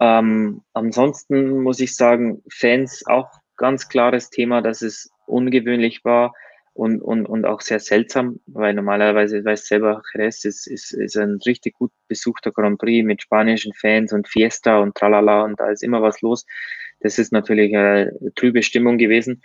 [0.00, 6.34] Ähm, ansonsten muss ich sagen, Fans auch ganz klares Thema, dass es ungewöhnlich war
[6.72, 11.38] und, und, und auch sehr seltsam, weil normalerweise, weiß selber, Jerez ist, ist, ist ein
[11.44, 15.82] richtig gut besuchter Grand Prix mit spanischen Fans und Fiesta und tralala und da ist
[15.82, 16.46] immer was los.
[17.00, 19.42] Das ist natürlich eine trübe Stimmung gewesen.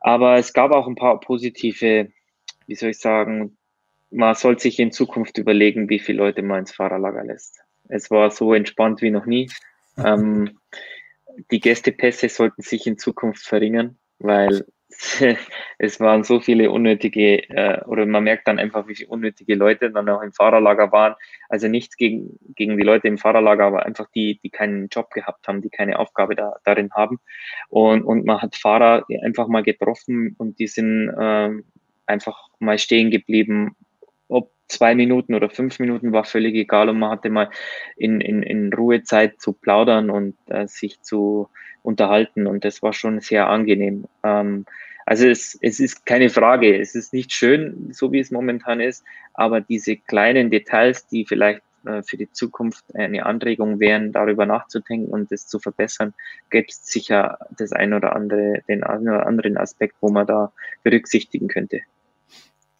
[0.00, 2.08] Aber es gab auch ein paar positive,
[2.66, 3.56] wie soll ich sagen,
[4.10, 7.64] man soll sich in Zukunft überlegen, wie viele Leute man ins Fahrerlager lässt.
[7.88, 9.50] Es war so entspannt wie noch nie.
[9.96, 10.58] Ähm,
[11.52, 14.66] die Gästepässe sollten sich in Zukunft verringern, weil
[15.78, 19.90] es waren so viele unnötige, äh, oder man merkt dann einfach, wie viele unnötige Leute
[19.90, 21.14] dann auch im Fahrerlager waren.
[21.48, 25.46] Also nichts gegen, gegen die Leute im Fahrerlager, aber einfach die, die keinen Job gehabt
[25.48, 27.18] haben, die keine Aufgabe da, darin haben.
[27.68, 31.50] Und, und man hat Fahrer einfach mal getroffen und die sind äh,
[32.06, 33.76] einfach mal stehen geblieben,
[34.68, 37.50] zwei Minuten oder fünf Minuten war völlig egal und man hatte mal
[37.96, 41.48] in, in, in Ruhezeit zu plaudern und äh, sich zu
[41.82, 44.06] unterhalten und das war schon sehr angenehm.
[44.22, 44.64] Ähm,
[45.06, 49.04] also es, es ist keine Frage, es ist nicht schön, so wie es momentan ist,
[49.34, 55.12] aber diese kleinen Details, die vielleicht äh, für die Zukunft eine Anregung wären, darüber nachzudenken
[55.12, 56.14] und das zu verbessern,
[56.50, 60.52] gäbe es sicher das ein oder andere, den einen oder anderen Aspekt, wo man da
[60.82, 61.82] berücksichtigen könnte.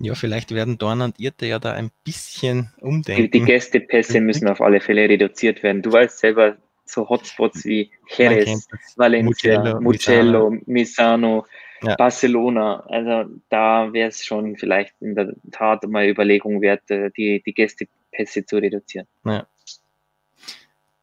[0.01, 3.31] Ja, vielleicht werden Dorn und Irte ja da ein bisschen umdenken.
[3.31, 5.83] Die, die Gästepässe müssen auf alle Fälle reduziert werden.
[5.83, 11.47] Du weißt selber, so Hotspots wie Jerez, Valencia, Mugello, Mugello Misano, Misano
[11.83, 11.97] ja.
[11.97, 12.81] Barcelona.
[12.87, 17.55] Also da wäre es schon vielleicht in der Tat mal Überlegung wert, äh, die, die
[17.55, 19.07] Gästepässe zu reduzieren.
[19.25, 19.47] Ja.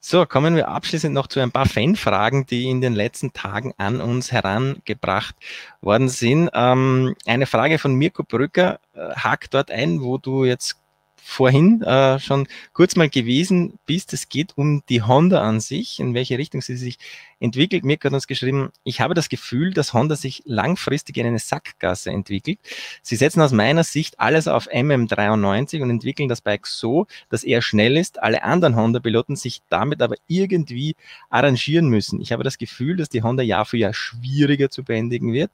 [0.03, 4.01] So, kommen wir abschließend noch zu ein paar Fanfragen, die in den letzten Tagen an
[4.01, 5.35] uns herangebracht
[5.79, 6.49] worden sind.
[6.55, 10.81] Ähm, eine Frage von Mirko Brücker äh, hakt dort ein, wo du jetzt
[11.23, 14.12] vorhin äh, schon kurz mal gewesen bist.
[14.13, 16.97] Es geht um die Honda an sich, in welche Richtung sie sich
[17.39, 17.86] entwickelt.
[17.86, 22.10] Mirko hat uns geschrieben, ich habe das Gefühl, dass Honda sich langfristig in eine Sackgasse
[22.12, 22.60] entwickelt.
[23.01, 27.62] Sie setzen aus meiner Sicht alles auf MM93 und entwickeln das Bike so, dass er
[27.62, 28.21] schnell ist.
[28.21, 30.95] Alle anderen Honda-Piloten sich damit aber irgendwie
[31.29, 32.19] arrangieren müssen.
[32.19, 35.51] Ich habe das Gefühl, dass die Honda Jahr für Jahr schwieriger zu beendigen wird.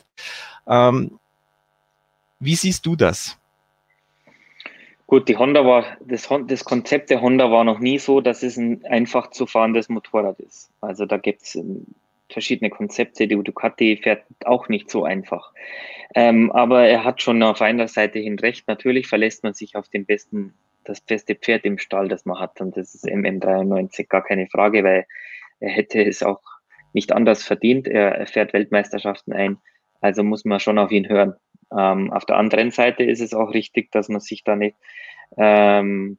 [0.66, 1.20] Ähm,
[2.40, 3.38] wie siehst du das?
[5.08, 8.58] Gut, die Honda war, das, das Konzept der Honda war noch nie so, dass es
[8.58, 10.70] ein einfach zu fahrendes Motorrad ist.
[10.82, 11.88] Also da gibt es ähm,
[12.30, 13.26] verschiedene Konzepte.
[13.26, 15.54] Die Ducati fährt auch nicht so einfach.
[16.14, 18.68] Ähm, aber er hat schon auf einer Seite hin recht.
[18.68, 22.60] Natürlich verlässt man sich auf den besten, das beste Pferd im Stall, das man hat.
[22.60, 25.06] Und das ist MM93, gar keine Frage, weil
[25.62, 26.42] er hätte es auch
[26.92, 27.88] nicht anders verdient.
[27.88, 29.58] Er, er fährt Weltmeisterschaften ein.
[30.02, 31.34] Also muss man schon auf ihn hören.
[31.76, 34.76] Ähm, auf der anderen Seite ist es auch richtig, dass man sich da nicht
[35.38, 36.18] ähm,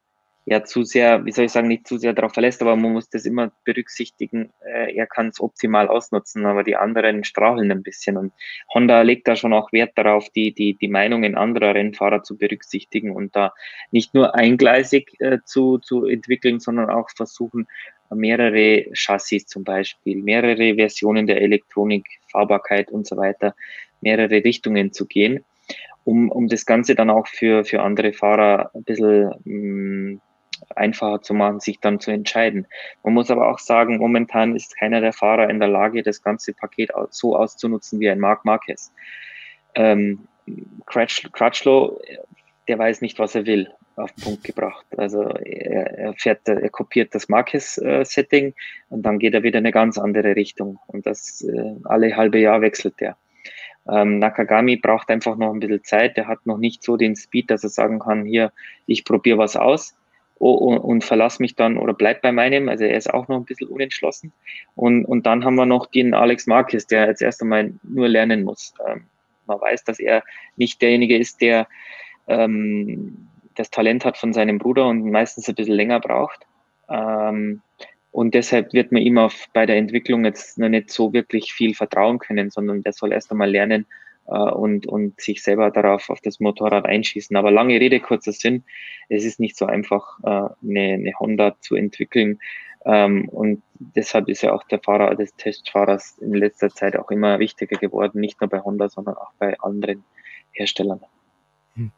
[0.49, 3.11] ja zu sehr, wie soll ich sagen, nicht zu sehr darauf verlässt, aber man muss
[3.11, 4.51] das immer berücksichtigen.
[4.65, 8.17] Äh, er kann es optimal ausnutzen, aber die anderen strahlen ein bisschen.
[8.17, 8.33] Und
[8.73, 13.15] Honda legt da schon auch Wert darauf, die, die, die Meinungen anderer Rennfahrer zu berücksichtigen
[13.15, 13.53] und da
[13.91, 17.67] nicht nur eingleisig äh, zu, zu entwickeln, sondern auch versuchen,
[18.11, 23.55] mehrere Chassis zum Beispiel, mehrere Versionen der Elektronik, Fahrbarkeit und so weiter
[24.01, 25.45] mehrere Richtungen zu gehen,
[26.05, 30.21] um, um das Ganze dann auch für, für andere Fahrer ein bisschen mh, mm,
[30.75, 32.67] einfacher zu machen, sich dann zu entscheiden.
[33.03, 36.53] Man muss aber auch sagen, momentan ist keiner der Fahrer in der Lage, das ganze
[36.53, 38.93] Paket so auszunutzen wie ein Marc Marquez.
[39.75, 40.27] Ähm,
[40.87, 42.01] Crutchlow,
[42.69, 44.87] der weiß nicht, was er will, auf den Punkt gebracht.
[44.97, 48.55] Also er, er fährt, er kopiert das Marquez-Setting
[48.89, 50.79] und dann geht er wieder in eine ganz andere Richtung.
[50.87, 53.17] Und das äh, alle halbe Jahr wechselt er.
[53.91, 56.17] Ähm, Nakagami braucht einfach noch ein bisschen Zeit.
[56.17, 58.53] Der hat noch nicht so den Speed, dass er sagen kann, hier,
[58.87, 59.97] ich probiere was aus
[60.39, 62.69] und, und verlass mich dann oder bleib bei meinem.
[62.69, 64.33] Also er ist auch noch ein bisschen unentschlossen.
[64.75, 68.45] Und, und dann haben wir noch den Alex Marquez, der jetzt erst einmal nur lernen
[68.45, 68.75] muss.
[68.87, 69.05] Ähm,
[69.47, 70.23] man weiß, dass er
[70.57, 71.67] nicht derjenige ist, der
[72.29, 76.47] ähm, das Talent hat von seinem Bruder und meistens ein bisschen länger braucht.
[76.89, 77.63] Ähm,
[78.19, 81.73] und deshalb wird man ihm auf, bei der Entwicklung jetzt noch nicht so wirklich viel
[81.77, 83.87] vertrauen können, sondern der soll erst einmal lernen
[84.27, 87.37] äh, und, und sich selber darauf auf das Motorrad einschießen.
[87.37, 88.65] Aber lange Rede, kurzer Sinn,
[89.09, 92.41] es ist nicht so einfach, äh, eine, eine Honda zu entwickeln.
[92.85, 97.39] Ähm, und deshalb ist ja auch der Fahrer des Testfahrers in letzter Zeit auch immer
[97.39, 100.03] wichtiger geworden, nicht nur bei Honda, sondern auch bei anderen
[100.51, 101.03] Herstellern.
[101.77, 101.93] Hm.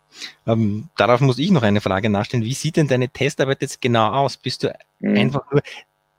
[0.47, 2.45] Ähm, darauf muss ich noch eine Frage nachstellen.
[2.45, 4.37] Wie sieht denn deine Testarbeit jetzt genau aus?
[4.37, 5.17] Bist du mhm.
[5.17, 5.63] einfach nur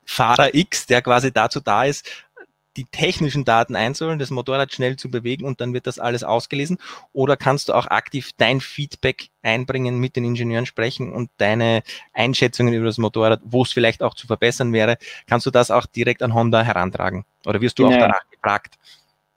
[0.04, 2.08] Fahrer X, der quasi dazu da ist,
[2.76, 6.78] die technischen Daten einzuholen, das Motorrad schnell zu bewegen und dann wird das alles ausgelesen?
[7.12, 12.72] Oder kannst du auch aktiv dein Feedback einbringen, mit den Ingenieuren sprechen und deine Einschätzungen
[12.72, 16.22] über das Motorrad, wo es vielleicht auch zu verbessern wäre, kannst du das auch direkt
[16.22, 17.24] an Honda herantragen?
[17.44, 18.78] Oder wirst du auch danach gefragt?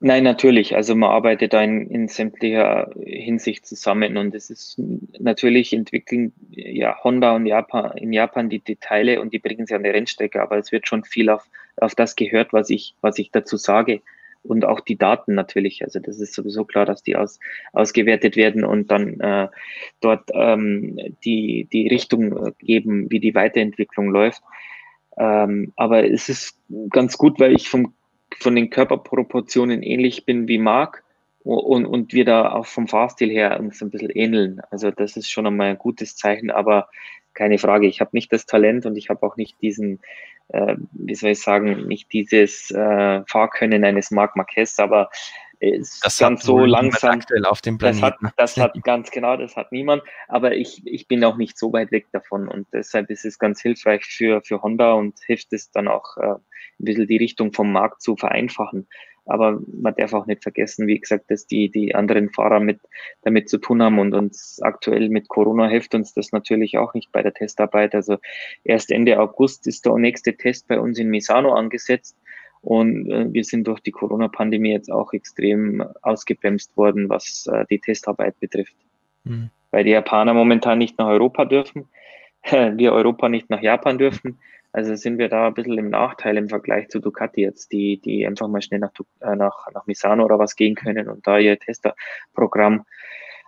[0.08, 0.76] Nein, natürlich.
[0.76, 4.80] Also man arbeitet da in, in sämtlicher Hinsicht zusammen und es ist
[5.18, 9.82] natürlich entwickeln ja Honda und Japan in Japan die Details und die bringen sie an
[9.82, 13.32] die Rennstrecke, aber es wird schon viel auf, auf das gehört, was ich, was ich
[13.32, 14.04] dazu sage.
[14.44, 15.84] Und auch die Daten natürlich.
[15.84, 17.40] Also das ist sowieso klar, dass die aus,
[17.74, 19.48] ausgewertet werden und dann äh,
[20.02, 24.44] dort ähm, die, die Richtung geben, wie die Weiterentwicklung läuft.
[25.18, 26.60] Ähm, aber es ist
[26.92, 27.96] ganz gut, weil ich vom
[28.40, 31.04] von den Körperproportionen ähnlich bin wie Marc
[31.44, 34.62] und, und wir da auch vom Fahrstil her uns ein bisschen ähneln.
[34.72, 36.90] Also das ist schon einmal ein gutes Zeichen, aber
[37.34, 40.00] keine Frage, ich habe nicht das Talent und ich habe auch nicht diesen,
[40.50, 45.10] äh, wie soll ich sagen, nicht dieses äh, Fahrkönnen eines Marc Marquez, aber
[45.74, 48.02] es das ganz so langsam auf dem Planeten.
[48.02, 50.04] Das hat, das hat ganz genau, das hat niemand.
[50.28, 53.62] Aber ich, ich bin auch nicht so weit weg davon und deshalb ist es ganz
[53.62, 56.40] hilfreich für, für Honda und hilft es dann auch äh, ein
[56.80, 58.88] bisschen die Richtung vom Markt zu vereinfachen.
[59.28, 62.80] Aber man darf auch nicht vergessen, wie gesagt, dass die, die anderen Fahrer mit,
[63.24, 67.12] damit zu tun haben und uns aktuell mit Corona hilft uns das natürlich auch nicht
[67.12, 67.96] bei der Testarbeit.
[67.96, 68.18] Also
[68.64, 72.16] erst Ende August ist der nächste Test bei uns in Misano angesetzt.
[72.66, 77.80] Und äh, wir sind durch die Corona-Pandemie jetzt auch extrem ausgebremst worden, was äh, die
[77.80, 78.76] Testarbeit betrifft.
[79.24, 79.52] Mhm.
[79.70, 81.88] Weil die Japaner momentan nicht nach Europa dürfen,
[82.52, 84.40] wir Europa nicht nach Japan dürfen.
[84.72, 88.26] Also sind wir da ein bisschen im Nachteil im Vergleich zu Ducati jetzt, die, die
[88.26, 91.60] einfach mal schnell nach, äh, nach, nach Misano oder was gehen können und da ihr
[91.60, 92.84] Testerprogramm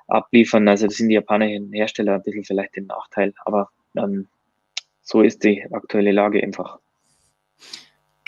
[0.07, 0.67] abliefern.
[0.67, 4.27] Also das sind die japanischen Hersteller ein bisschen vielleicht im Nachteil, aber ähm,
[5.01, 6.77] so ist die aktuelle Lage einfach.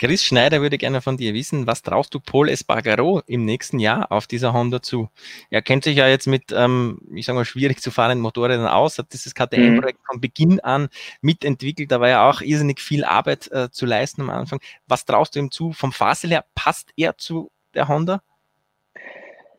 [0.00, 4.10] Chris Schneider würde gerne von dir wissen, was traust du Paul Espargaro im nächsten Jahr
[4.10, 5.10] auf dieser Honda zu?
[5.50, 8.96] Er kennt sich ja jetzt mit, ähm, ich sage mal, schwierig zu fahrenden Motorrädern aus,
[8.96, 10.06] hat dieses KTM-Projekt mhm.
[10.06, 10.88] von Beginn an
[11.20, 11.92] mitentwickelt.
[11.92, 14.60] Da war ja auch irrsinnig viel Arbeit äh, zu leisten am Anfang.
[14.88, 15.72] Was traust du ihm zu?
[15.72, 18.22] Vom Fahrstil her, passt er zu der Honda?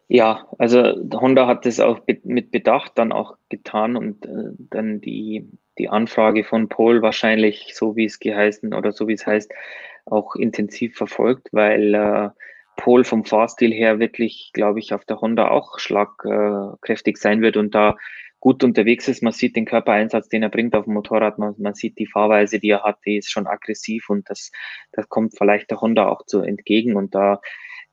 [0.07, 5.47] Ja, also Honda hat das auch mit Bedacht dann auch getan und äh, dann die,
[5.77, 9.51] die Anfrage von Paul wahrscheinlich, so wie es geheißen oder so wie es heißt,
[10.05, 12.29] auch intensiv verfolgt, weil äh,
[12.77, 17.75] Pol vom Fahrstil her wirklich, glaube ich, auf der Honda auch schlagkräftig sein wird und
[17.75, 17.95] da
[18.39, 19.21] gut unterwegs ist.
[19.21, 21.37] Man sieht den Körpereinsatz, den er bringt auf dem Motorrad.
[21.37, 24.51] Man, man sieht die Fahrweise, die er hat, die ist schon aggressiv und das,
[24.91, 26.95] das kommt vielleicht der Honda auch zu entgegen.
[26.95, 27.39] Und da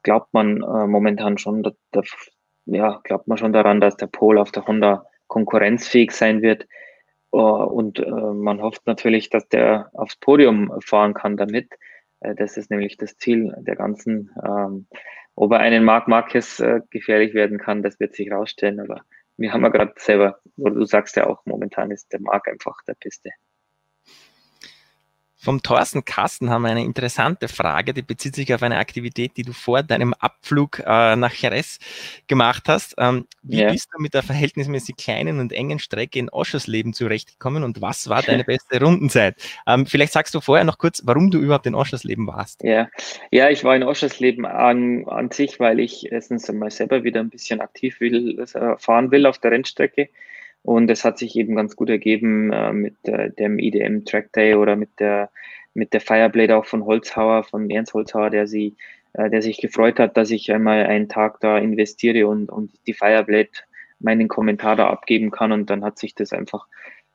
[0.02, 2.00] glaubt man äh, momentan schon, da, da,
[2.64, 6.66] ja, glaubt man schon daran, dass der Pol auf der Honda konkurrenzfähig sein wird.
[7.30, 11.68] Uh, und uh, man hofft natürlich, dass der aufs Podium fahren kann damit.
[12.20, 14.30] Äh, das ist nämlich das Ziel der ganzen.
[14.44, 14.86] Ähm,
[15.34, 18.80] ob er einen Marc Marquez äh, gefährlich werden kann, das wird sich rausstellen.
[18.80, 19.02] Aber
[19.36, 22.76] wir haben ja gerade selber, oder du sagst ja auch, momentan ist der Marc einfach
[22.86, 23.30] der Beste.
[25.40, 29.44] Vom Thorsten Kasten haben wir eine interessante Frage, die bezieht sich auf eine Aktivität, die
[29.44, 31.78] du vor deinem Abflug äh, nach Jerez
[32.26, 32.96] gemacht hast.
[32.98, 33.70] Ähm, wie ja.
[33.70, 38.22] bist du mit der verhältnismäßig kleinen und engen Strecke in Oschersleben zurechtgekommen und was war
[38.22, 39.36] deine beste Rundenzeit?
[39.68, 42.64] Ähm, vielleicht sagst du vorher noch kurz, warum du überhaupt in Oschersleben warst.
[42.64, 42.88] Ja,
[43.30, 47.30] ja ich war in Oschersleben an, an sich, weil ich erstens einmal selber wieder ein
[47.30, 50.08] bisschen aktiv will, äh, fahren will auf der Rennstrecke
[50.62, 54.54] Und es hat sich eben ganz gut ergeben äh, mit äh, dem IDM Track Day
[54.54, 55.30] oder mit der,
[55.74, 58.76] mit der Fireblade auch von Holzhauer, von Ernst Holzhauer, der sie,
[59.14, 62.94] äh, der sich gefreut hat, dass ich einmal einen Tag da investiere und, und die
[62.94, 63.50] Fireblade
[64.00, 65.52] meinen Kommentar da abgeben kann.
[65.52, 66.66] Und dann hat sich das einfach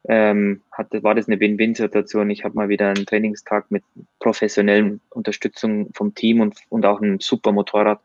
[0.06, 2.29] ähm, hatte, war das eine Win-Win-Situation.
[2.29, 3.84] Ich habe mal wieder einen Trainingstag mit
[4.19, 8.01] professionellen Unterstützung vom Team und, und auch einem super Motorrad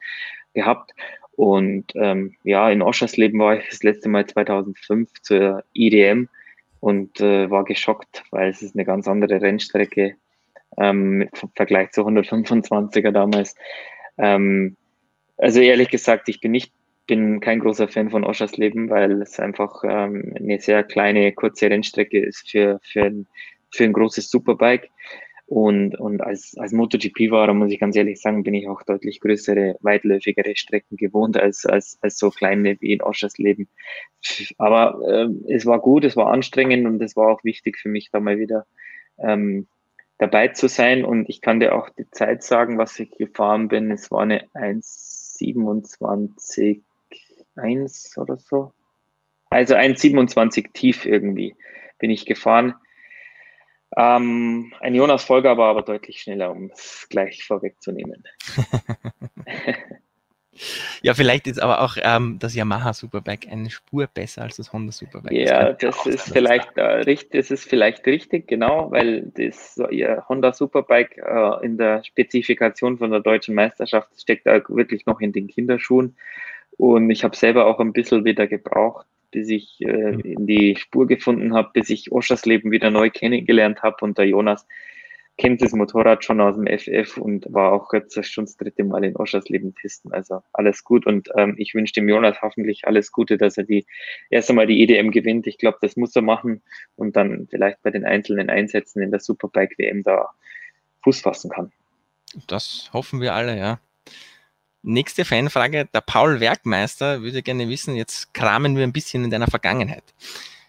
[0.55, 0.93] gehabt.
[1.39, 6.29] Und ähm, ja, in Oschersleben war ich das letzte Mal 2005 zur IDM
[6.81, 10.17] und äh, war geschockt, weil es ist eine ganz andere Rennstrecke
[10.79, 13.55] ähm, im Vergleich zu 125er damals.
[14.19, 14.77] Ähm,
[15.37, 16.73] also ehrlich gesagt, ich bin nicht
[17.07, 22.19] bin kein großer Fan von Oschersleben, weil es einfach ähm, eine sehr kleine, kurze Rennstrecke
[22.19, 23.29] ist für, für, ein,
[23.71, 24.91] für ein großes Superbike.
[25.49, 29.79] Und, und als, als MotoGP-Fahrer muss ich ganz ehrlich sagen, bin ich auch deutlich größere,
[29.81, 33.67] weitläufigere Strecken gewohnt als, als, als so kleine wie in Oschersleben.
[34.59, 38.11] Aber äh, es war gut, es war anstrengend und es war auch wichtig für mich,
[38.11, 38.67] da mal wieder
[39.17, 39.69] ähm,
[40.19, 41.03] dabei zu sein.
[41.03, 43.91] Und ich kann dir auch die Zeit sagen, was ich gefahren bin.
[43.91, 46.83] Es war eine 1,27
[47.57, 48.75] 1 oder so.
[49.49, 51.57] Also 1,27 tief irgendwie
[51.99, 52.75] bin ich gefahren.
[53.97, 58.25] Ähm, ein Jonas Folger war aber deutlich schneller, um es gleich vorwegzunehmen.
[61.03, 64.93] ja, vielleicht ist aber auch ähm, das Yamaha Superbike eine Spur besser als das Honda
[64.93, 65.33] Superbike.
[65.33, 70.29] Ja, das, das ist vielleicht äh, richtig, das ist vielleicht richtig, genau, weil das ja,
[70.29, 75.33] Honda Superbike äh, in der Spezifikation von der deutschen Meisterschaft steckt da wirklich noch in
[75.33, 76.17] den Kinderschuhen.
[76.77, 80.21] Und ich habe selber auch ein bisschen wieder gebraucht, bis ich äh, mhm.
[80.21, 83.97] in die Spur gefunden habe, bis ich Oschers Leben wieder neu kennengelernt habe.
[84.03, 84.67] Und der Jonas
[85.39, 89.05] kennt das Motorrad schon aus dem FF und war auch jetzt schon das dritte Mal
[89.05, 90.13] in Oschers Leben testen.
[90.13, 91.07] Also alles gut.
[91.07, 93.87] Und ähm, ich wünsche dem Jonas hoffentlich alles Gute, dass er die
[94.31, 95.47] erst einmal die EDM gewinnt.
[95.47, 96.63] Ich glaube, das muss er machen
[96.97, 100.29] und dann vielleicht bei den einzelnen Einsätzen in der Superbike WM da
[101.05, 101.73] Fuß fassen kann.
[102.47, 103.81] Das hoffen wir alle, ja.
[104.83, 109.49] Nächste Fanfrage, der Paul Werkmeister würde gerne wissen, jetzt kramen wir ein bisschen in deiner
[109.49, 110.05] Vergangenheit.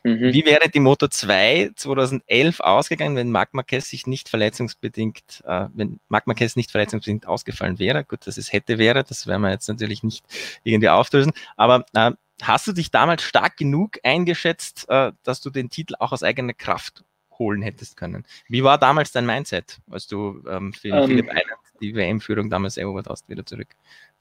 [0.03, 0.33] Mhm.
[0.33, 5.99] Wie wäre die Moto 2 2011 ausgegangen, wenn Marc Marquez sich nicht verletzungsbedingt, äh, wenn
[6.07, 8.03] Marc Marquez nicht verletzungsbedingt ausgefallen wäre?
[8.03, 10.25] Gut, dass es hätte wäre, das werden wir jetzt natürlich nicht
[10.63, 15.69] irgendwie auflösen, aber äh, hast du dich damals stark genug eingeschätzt, äh, dass du den
[15.69, 17.03] Titel auch aus eigener Kraft
[17.39, 18.25] holen hättest können?
[18.47, 21.08] Wie war damals dein Mindset, als du ähm, für ähm.
[21.08, 23.69] Philipp Island die WM-Führung damals erobert hast, wieder zurück?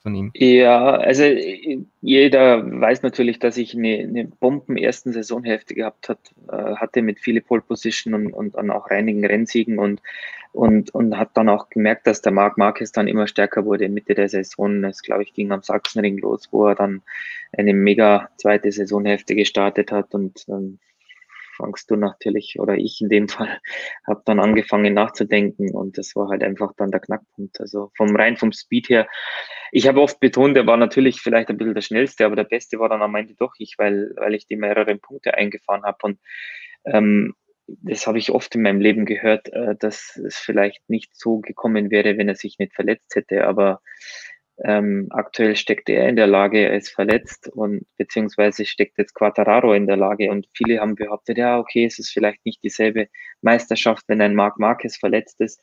[0.01, 0.31] von ihm?
[0.33, 1.23] Ja, also
[2.01, 6.19] jeder weiß natürlich, dass ich eine, eine Bomben ersten Saisonhälfte gehabt hat,
[6.51, 10.01] äh, hatte mit viele Pole Position und, und dann auch reinigen Rennsiegen und,
[10.51, 14.15] und, und hat dann auch gemerkt, dass der Marc Marquez dann immer stärker wurde Mitte
[14.15, 14.83] der Saison.
[14.83, 17.01] Es glaube ich ging am Sachsenring los, wo er dann
[17.57, 20.79] eine mega zweite Saisonhälfte gestartet hat und ähm,
[21.59, 23.59] fangst du natürlich, oder ich in dem Fall,
[24.07, 27.59] habe dann angefangen nachzudenken und das war halt einfach dann der Knackpunkt.
[27.59, 29.07] Also vom rein vom Speed her.
[29.71, 32.79] Ich habe oft betont, der war natürlich vielleicht ein bisschen der schnellste, aber der beste
[32.79, 36.19] war dann am Ende doch ich, weil, weil ich die mehreren Punkte eingefahren habe und
[36.85, 37.35] ähm,
[37.83, 41.91] das habe ich oft in meinem Leben gehört, äh, dass es vielleicht nicht so gekommen
[41.91, 43.45] wäre, wenn er sich nicht verletzt hätte.
[43.45, 43.81] Aber
[44.63, 49.73] ähm, aktuell steckt er in der Lage, er ist verletzt und beziehungsweise steckt jetzt Quattararo
[49.73, 53.07] in der Lage und viele haben behauptet, ja, okay, es ist vielleicht nicht dieselbe
[53.41, 55.61] Meisterschaft, wenn ein Marc Marquez verletzt ist,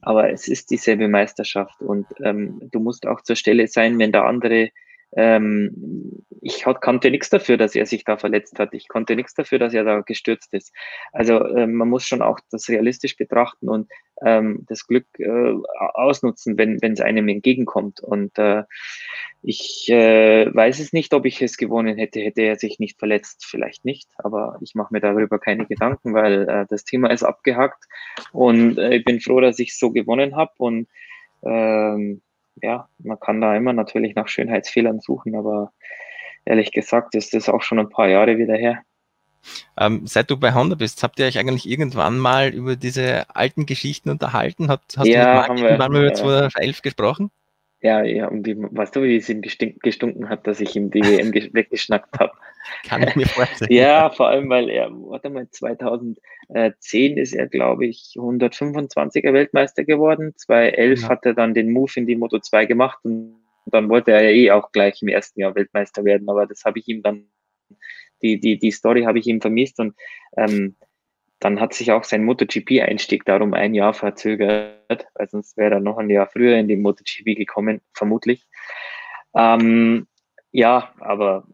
[0.00, 4.24] aber es ist dieselbe Meisterschaft und ähm, du musst auch zur Stelle sein, wenn der
[4.24, 4.70] andere
[5.12, 8.72] ähm, ich konnte nichts dafür, dass er sich da verletzt hat.
[8.72, 10.72] Ich konnte nichts dafür, dass er da gestürzt ist.
[11.12, 13.90] Also äh, man muss schon auch das realistisch betrachten und
[14.24, 15.54] ähm, das Glück äh,
[15.94, 18.00] ausnutzen, wenn es einem entgegenkommt.
[18.00, 18.64] Und äh,
[19.42, 23.44] ich äh, weiß es nicht, ob ich es gewonnen hätte, hätte er sich nicht verletzt.
[23.46, 27.84] Vielleicht nicht, aber ich mache mir darüber keine Gedanken, weil äh, das Thema ist abgehakt
[28.32, 30.88] und äh, ich bin froh, dass ich so gewonnen habe und
[31.42, 32.22] ähm,
[32.62, 35.72] ja, man kann da immer natürlich nach Schönheitsfehlern suchen, aber
[36.44, 38.82] ehrlich gesagt ist das auch schon ein paar Jahre wieder her.
[39.78, 43.66] Ähm, seit du bei Honda bist, habt ihr euch eigentlich irgendwann mal über diese alten
[43.66, 44.68] Geschichten unterhalten?
[44.68, 47.30] Hat, hast ja, du mit Marc irgendwann mal über 2011 gesprochen?
[47.80, 51.02] Ja, ja, und die, weißt du, wie es ihm gestunken hat, dass ich ihm die
[51.02, 52.32] WM weggeschnackt habe?
[52.84, 53.72] Kann ich mir vorstellen.
[53.72, 60.34] ja, vor allem, weil er, warte mal, 2010 ist er, glaube ich, 125er Weltmeister geworden.
[60.36, 61.08] 2011 ja.
[61.08, 63.36] hat er dann den Move in die Moto 2 gemacht und
[63.66, 66.78] dann wollte er ja eh auch gleich im ersten Jahr Weltmeister werden, aber das habe
[66.78, 67.26] ich ihm dann,
[68.22, 69.94] die, die, die Story habe ich ihm vermisst und
[70.36, 70.76] ähm,
[71.40, 75.98] dann hat sich auch sein MotoGP-Einstieg darum ein Jahr verzögert, weil sonst wäre er noch
[75.98, 78.48] ein Jahr früher in die MotoGP gekommen, vermutlich.
[79.34, 80.06] Ähm,
[80.52, 81.46] ja, aber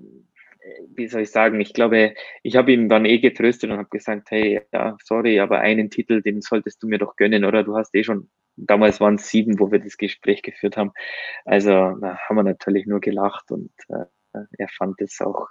[0.94, 4.30] wie soll ich sagen, ich glaube, ich habe ihn dann eh getröstet und habe gesagt,
[4.30, 7.64] hey, ja, sorry, aber einen Titel, den solltest du mir doch gönnen, oder?
[7.64, 10.92] Du hast eh schon, damals waren es sieben, wo wir das Gespräch geführt haben.
[11.44, 14.04] Also da haben wir natürlich nur gelacht und äh,
[14.58, 15.48] er fand es auch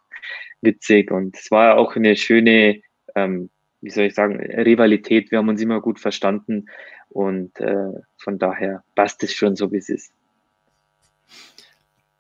[0.61, 2.81] witzig und es war auch eine schöne,
[3.15, 3.49] ähm,
[3.81, 5.31] wie soll ich sagen, Rivalität.
[5.31, 6.67] Wir haben uns immer gut verstanden
[7.09, 10.13] und äh, von daher passt es schon so, wie es ist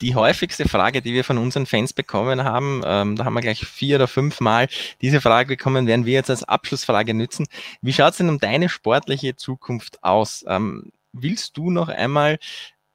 [0.01, 3.65] die häufigste Frage, die wir von unseren Fans bekommen haben, ähm, da haben wir gleich
[3.65, 4.67] vier oder fünf Mal
[5.01, 7.47] diese Frage bekommen, werden wir jetzt als Abschlussfrage nützen.
[7.81, 10.43] Wie schaut es denn um deine sportliche Zukunft aus?
[10.47, 12.39] Ähm, willst du noch einmal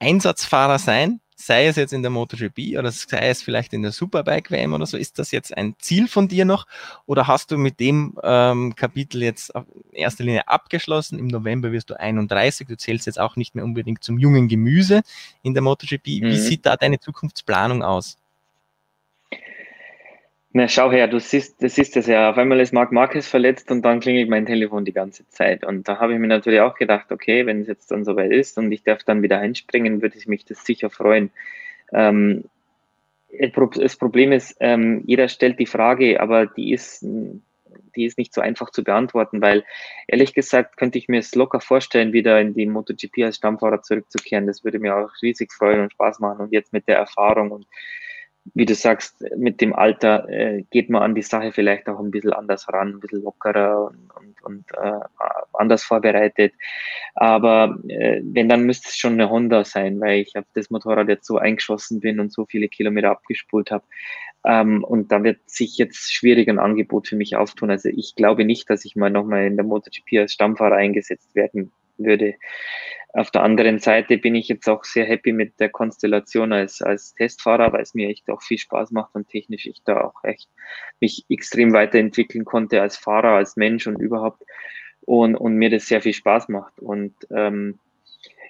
[0.00, 1.20] Einsatzfahrer sein?
[1.36, 4.86] Sei es jetzt in der MotoGP oder sei es vielleicht in der Superbike WM oder
[4.86, 6.66] so, ist das jetzt ein Ziel von dir noch
[7.04, 9.52] oder hast du mit dem ähm, Kapitel jetzt
[9.92, 11.18] in erster Linie abgeschlossen?
[11.18, 15.02] Im November wirst du 31, du zählst jetzt auch nicht mehr unbedingt zum jungen Gemüse
[15.42, 16.06] in der MotoGP.
[16.06, 16.22] Mhm.
[16.22, 18.16] Wie sieht da deine Zukunftsplanung aus?
[20.56, 22.30] Na, schau her, du siehst, das ist das ja.
[22.30, 25.66] Auf einmal ist Marc Marquez verletzt und dann klingelt mein Telefon die ganze Zeit.
[25.66, 28.56] Und da habe ich mir natürlich auch gedacht, okay, wenn es jetzt dann soweit ist
[28.56, 31.30] und ich darf dann wieder einspringen, würde ich mich das sicher freuen.
[31.92, 32.44] Ähm,
[33.74, 38.40] das Problem ist, ähm, jeder stellt die Frage, aber die ist, die ist nicht so
[38.40, 39.62] einfach zu beantworten, weil
[40.06, 44.46] ehrlich gesagt könnte ich mir es locker vorstellen, wieder in die MotoGP als Stammfahrer zurückzukehren.
[44.46, 47.66] Das würde mir auch riesig freuen und Spaß machen und jetzt mit der Erfahrung und
[48.54, 52.10] wie du sagst, mit dem Alter äh, geht man an die Sache vielleicht auch ein
[52.10, 55.00] bisschen anders ran, ein bisschen lockerer und, und, und äh,
[55.52, 56.52] anders vorbereitet.
[57.14, 61.08] Aber äh, wenn, dann müsste es schon eine Honda sein, weil ich auf das Motorrad
[61.08, 63.84] jetzt so eingeschossen bin und so viele Kilometer abgespult habe.
[64.44, 67.70] Ähm, und da wird sich jetzt schwierig ein Angebot für mich auftun.
[67.70, 71.72] Also ich glaube nicht, dass ich mal nochmal in der MotoGP als Stammfahrer eingesetzt werden
[71.98, 72.34] würde.
[73.12, 77.14] Auf der anderen Seite bin ich jetzt auch sehr happy mit der Konstellation als, als
[77.14, 80.50] Testfahrer, weil es mir echt auch viel Spaß macht und technisch ich da auch echt
[81.00, 84.42] mich extrem weiterentwickeln konnte als Fahrer, als Mensch und überhaupt
[85.00, 86.78] und, und mir das sehr viel Spaß macht.
[86.78, 87.78] Und ähm,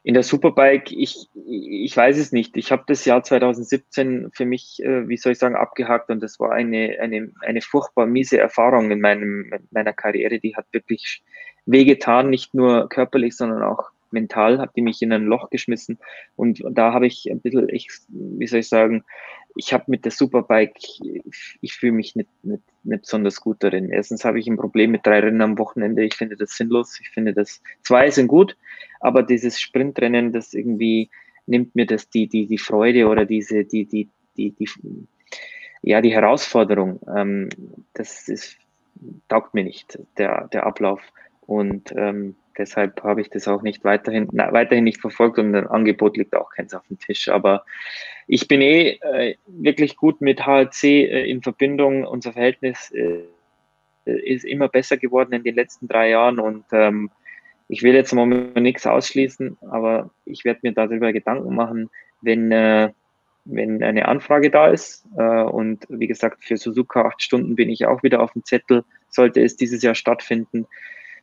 [0.07, 2.57] in der Superbike, ich, ich weiß es nicht.
[2.57, 6.39] Ich habe das Jahr 2017 für mich, äh, wie soll ich sagen, abgehakt und das
[6.39, 10.39] war eine, eine, eine furchtbar miese Erfahrung in meinem, meiner Karriere.
[10.39, 11.25] Die hat wirklich
[11.67, 15.99] wehgetan, nicht nur körperlich, sondern auch mental, hat die mich in ein Loch geschmissen.
[16.37, 19.05] Und da habe ich ein bisschen, ich, wie soll ich sagen,
[19.57, 23.91] ich habe mit der Superbike, ich, ich fühle mich nicht, nicht, nicht besonders gut darin.
[23.91, 26.05] Erstens habe ich ein Problem mit drei Rennen am Wochenende.
[26.05, 26.99] Ich finde das sinnlos.
[27.01, 28.57] Ich finde das, zwei sind gut,
[29.01, 31.11] aber dieses Sprintrennen, das irgendwie
[31.47, 34.69] nimmt mir das die, die, die Freude oder diese, die, die, die, die,
[35.83, 37.01] ja, die Herausforderung.
[37.15, 37.49] Ähm,
[37.95, 38.59] das ist,
[39.29, 41.01] taugt mir nicht, der, der Ablauf.
[41.47, 45.67] Und ähm, deshalb habe ich das auch nicht weiterhin, na, weiterhin nicht verfolgt und ein
[45.67, 47.29] Angebot liegt auch keins auf dem Tisch.
[47.29, 47.65] Aber
[48.27, 52.05] ich bin eh äh, wirklich gut mit HLC äh, in Verbindung.
[52.05, 53.23] Unser Verhältnis äh,
[54.05, 57.11] ist immer besser geworden in den letzten drei Jahren und ähm,
[57.69, 61.91] ich will jetzt mal nichts ausschließen, aber ich werde mir darüber Gedanken machen,
[62.21, 62.93] wenn, äh,
[63.45, 65.05] wenn eine Anfrage da ist.
[65.19, 68.85] Äh, und wie gesagt, für Suzuka acht Stunden bin ich auch wieder auf dem Zettel,
[69.09, 70.69] sollte es dieses Jahr stattfinden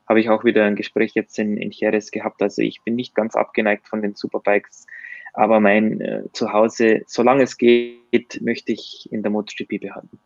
[0.08, 2.42] habe ich auch wieder ein Gespräch jetzt in, in Jerez gehabt.
[2.42, 4.86] Also ich bin nicht ganz abgeneigt von den Superbikes,
[5.34, 10.20] aber mein äh, Zuhause, solange es geht, möchte ich in der MotoGP behalten.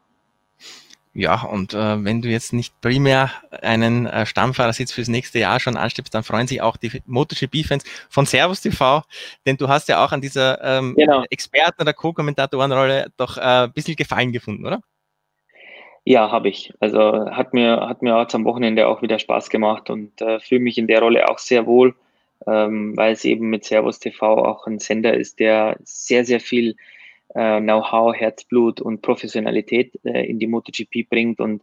[1.13, 5.75] Ja, und äh, wenn du jetzt nicht primär einen äh, Stammfahrersitz fürs nächste Jahr schon
[5.75, 9.01] anstrebst, dann freuen sich auch die MotoGP-Fans von Servus TV,
[9.47, 11.23] denn du hast ja auch an dieser ähm, genau.
[11.31, 14.81] Experten- oder Co-Kommentatorenrolle doch äh, ein bisschen Gefallen gefunden, oder?
[16.09, 16.73] Ja, habe ich.
[16.79, 20.61] Also hat mir, hat mir jetzt am Wochenende auch wieder Spaß gemacht und äh, fühle
[20.61, 21.95] mich in der Rolle auch sehr wohl,
[22.47, 26.77] ähm, weil es eben mit Servus TV auch ein Sender ist, der sehr, sehr viel
[27.35, 31.41] äh, Know-how, Herzblut und Professionalität äh, in die MotoGP bringt.
[31.41, 31.61] Und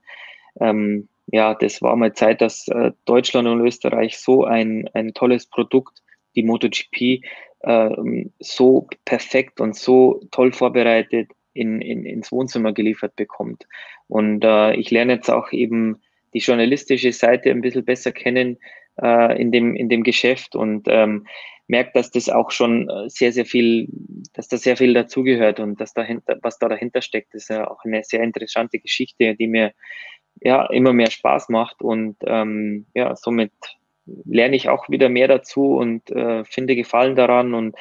[0.60, 5.46] ähm, ja, das war mal Zeit, dass äh, Deutschland und Österreich so ein, ein tolles
[5.46, 6.02] Produkt,
[6.36, 7.24] die MotoGP,
[7.60, 13.66] äh, so perfekt und so toll vorbereitet in, in, ins Wohnzimmer geliefert bekommt.
[14.08, 16.00] Und äh, ich lerne jetzt auch eben
[16.34, 18.58] die journalistische Seite ein bisschen besser kennen
[19.00, 21.26] äh, in, dem, in dem Geschäft und ähm,
[21.66, 23.88] merke, dass das auch schon äh, sehr, sehr viel,
[24.34, 27.84] dass da sehr viel dazugehört und dass dahinter, was da dahinter steckt, ist ja auch
[27.84, 29.72] eine sehr interessante Geschichte, die mir
[30.42, 33.52] ja immer mehr Spaß macht und ähm, ja, somit
[34.06, 37.74] lerne ich auch wieder mehr dazu und äh, finde Gefallen daran und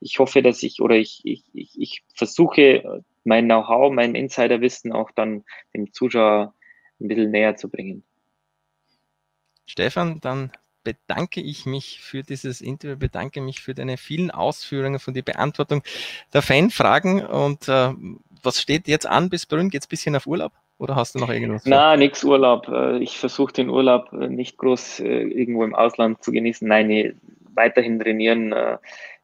[0.00, 5.10] ich hoffe, dass ich oder ich, ich, ich, ich versuche mein Know-how, mein Insiderwissen auch
[5.12, 6.54] dann dem Zuschauer
[7.00, 8.02] ein bisschen näher zu bringen.
[9.66, 10.50] Stefan, dann
[10.82, 15.82] bedanke ich mich für dieses Interview, bedanke mich für deine vielen Ausführungen, für die Beantwortung
[16.32, 17.92] der Fanfragen und äh,
[18.42, 19.68] was steht jetzt an bis Brünn?
[19.68, 20.52] Geht es ein bisschen auf Urlaub?
[20.78, 21.64] Oder hast du noch irgendwas?
[21.66, 22.68] Na, nix Urlaub.
[22.68, 26.66] Äh, ich versuche den Urlaub äh, nicht groß äh, irgendwo im Ausland zu genießen.
[26.66, 27.20] Nein,
[27.54, 28.54] weiterhin trainieren.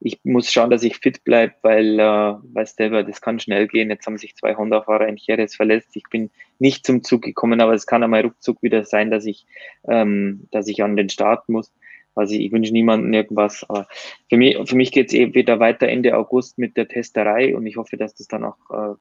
[0.01, 3.91] Ich muss schauen, dass ich fit bleibe, weil, weißt du, das kann schnell gehen.
[3.91, 5.97] Jetzt haben sich zwei Honda-Fahrer in Jerez verletzt.
[5.97, 9.47] Ich bin nicht zum Zug gekommen, aber es kann einmal ruckzuck wieder sein, dass ich,
[9.89, 11.73] ähm, dass ich an den Start muss.
[12.15, 13.65] Also ich wünsche niemandem irgendwas.
[13.69, 13.87] Aber
[14.29, 17.67] für mich, für mich geht es eben wieder weiter Ende August mit der Testerei und
[17.67, 18.95] ich hoffe, dass das dann auch äh,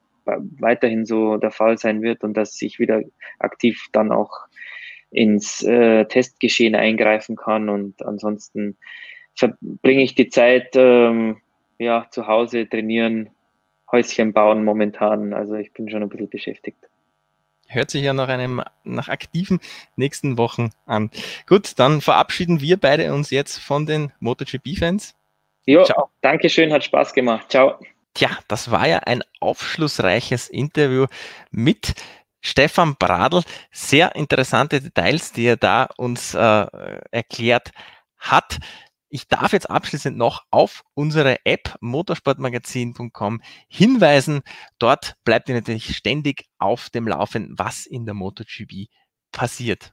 [0.58, 3.02] weiterhin so der Fall sein wird und dass ich wieder
[3.38, 4.32] aktiv dann auch
[5.10, 7.68] ins äh, Testgeschehen eingreifen kann.
[7.68, 8.76] Und ansonsten
[9.36, 11.40] verbringe ich die Zeit ähm,
[11.78, 13.30] ja, zu Hause, trainieren,
[13.90, 15.32] Häuschen bauen momentan.
[15.32, 16.78] Also ich bin schon ein bisschen beschäftigt.
[17.66, 19.58] Hört sich ja nach einem, nach aktiven
[19.96, 21.10] nächsten Wochen an.
[21.46, 25.14] Gut, dann verabschieden wir beide uns jetzt von den MotoGP-Fans.
[25.66, 26.10] Jo, Ciao.
[26.20, 27.50] Dankeschön, hat Spaß gemacht.
[27.50, 27.78] Ciao.
[28.12, 31.06] Tja, das war ja ein aufschlussreiches Interview
[31.50, 31.94] mit
[32.42, 33.42] Stefan Bradl.
[33.72, 36.66] Sehr interessante Details, die er da uns äh,
[37.10, 37.70] erklärt
[38.18, 38.58] hat.
[39.14, 44.40] Ich darf jetzt abschließend noch auf unsere App motorsportmagazin.com hinweisen.
[44.80, 48.88] Dort bleibt ihr natürlich ständig auf dem Laufenden, was in der MotoGP
[49.30, 49.92] passiert.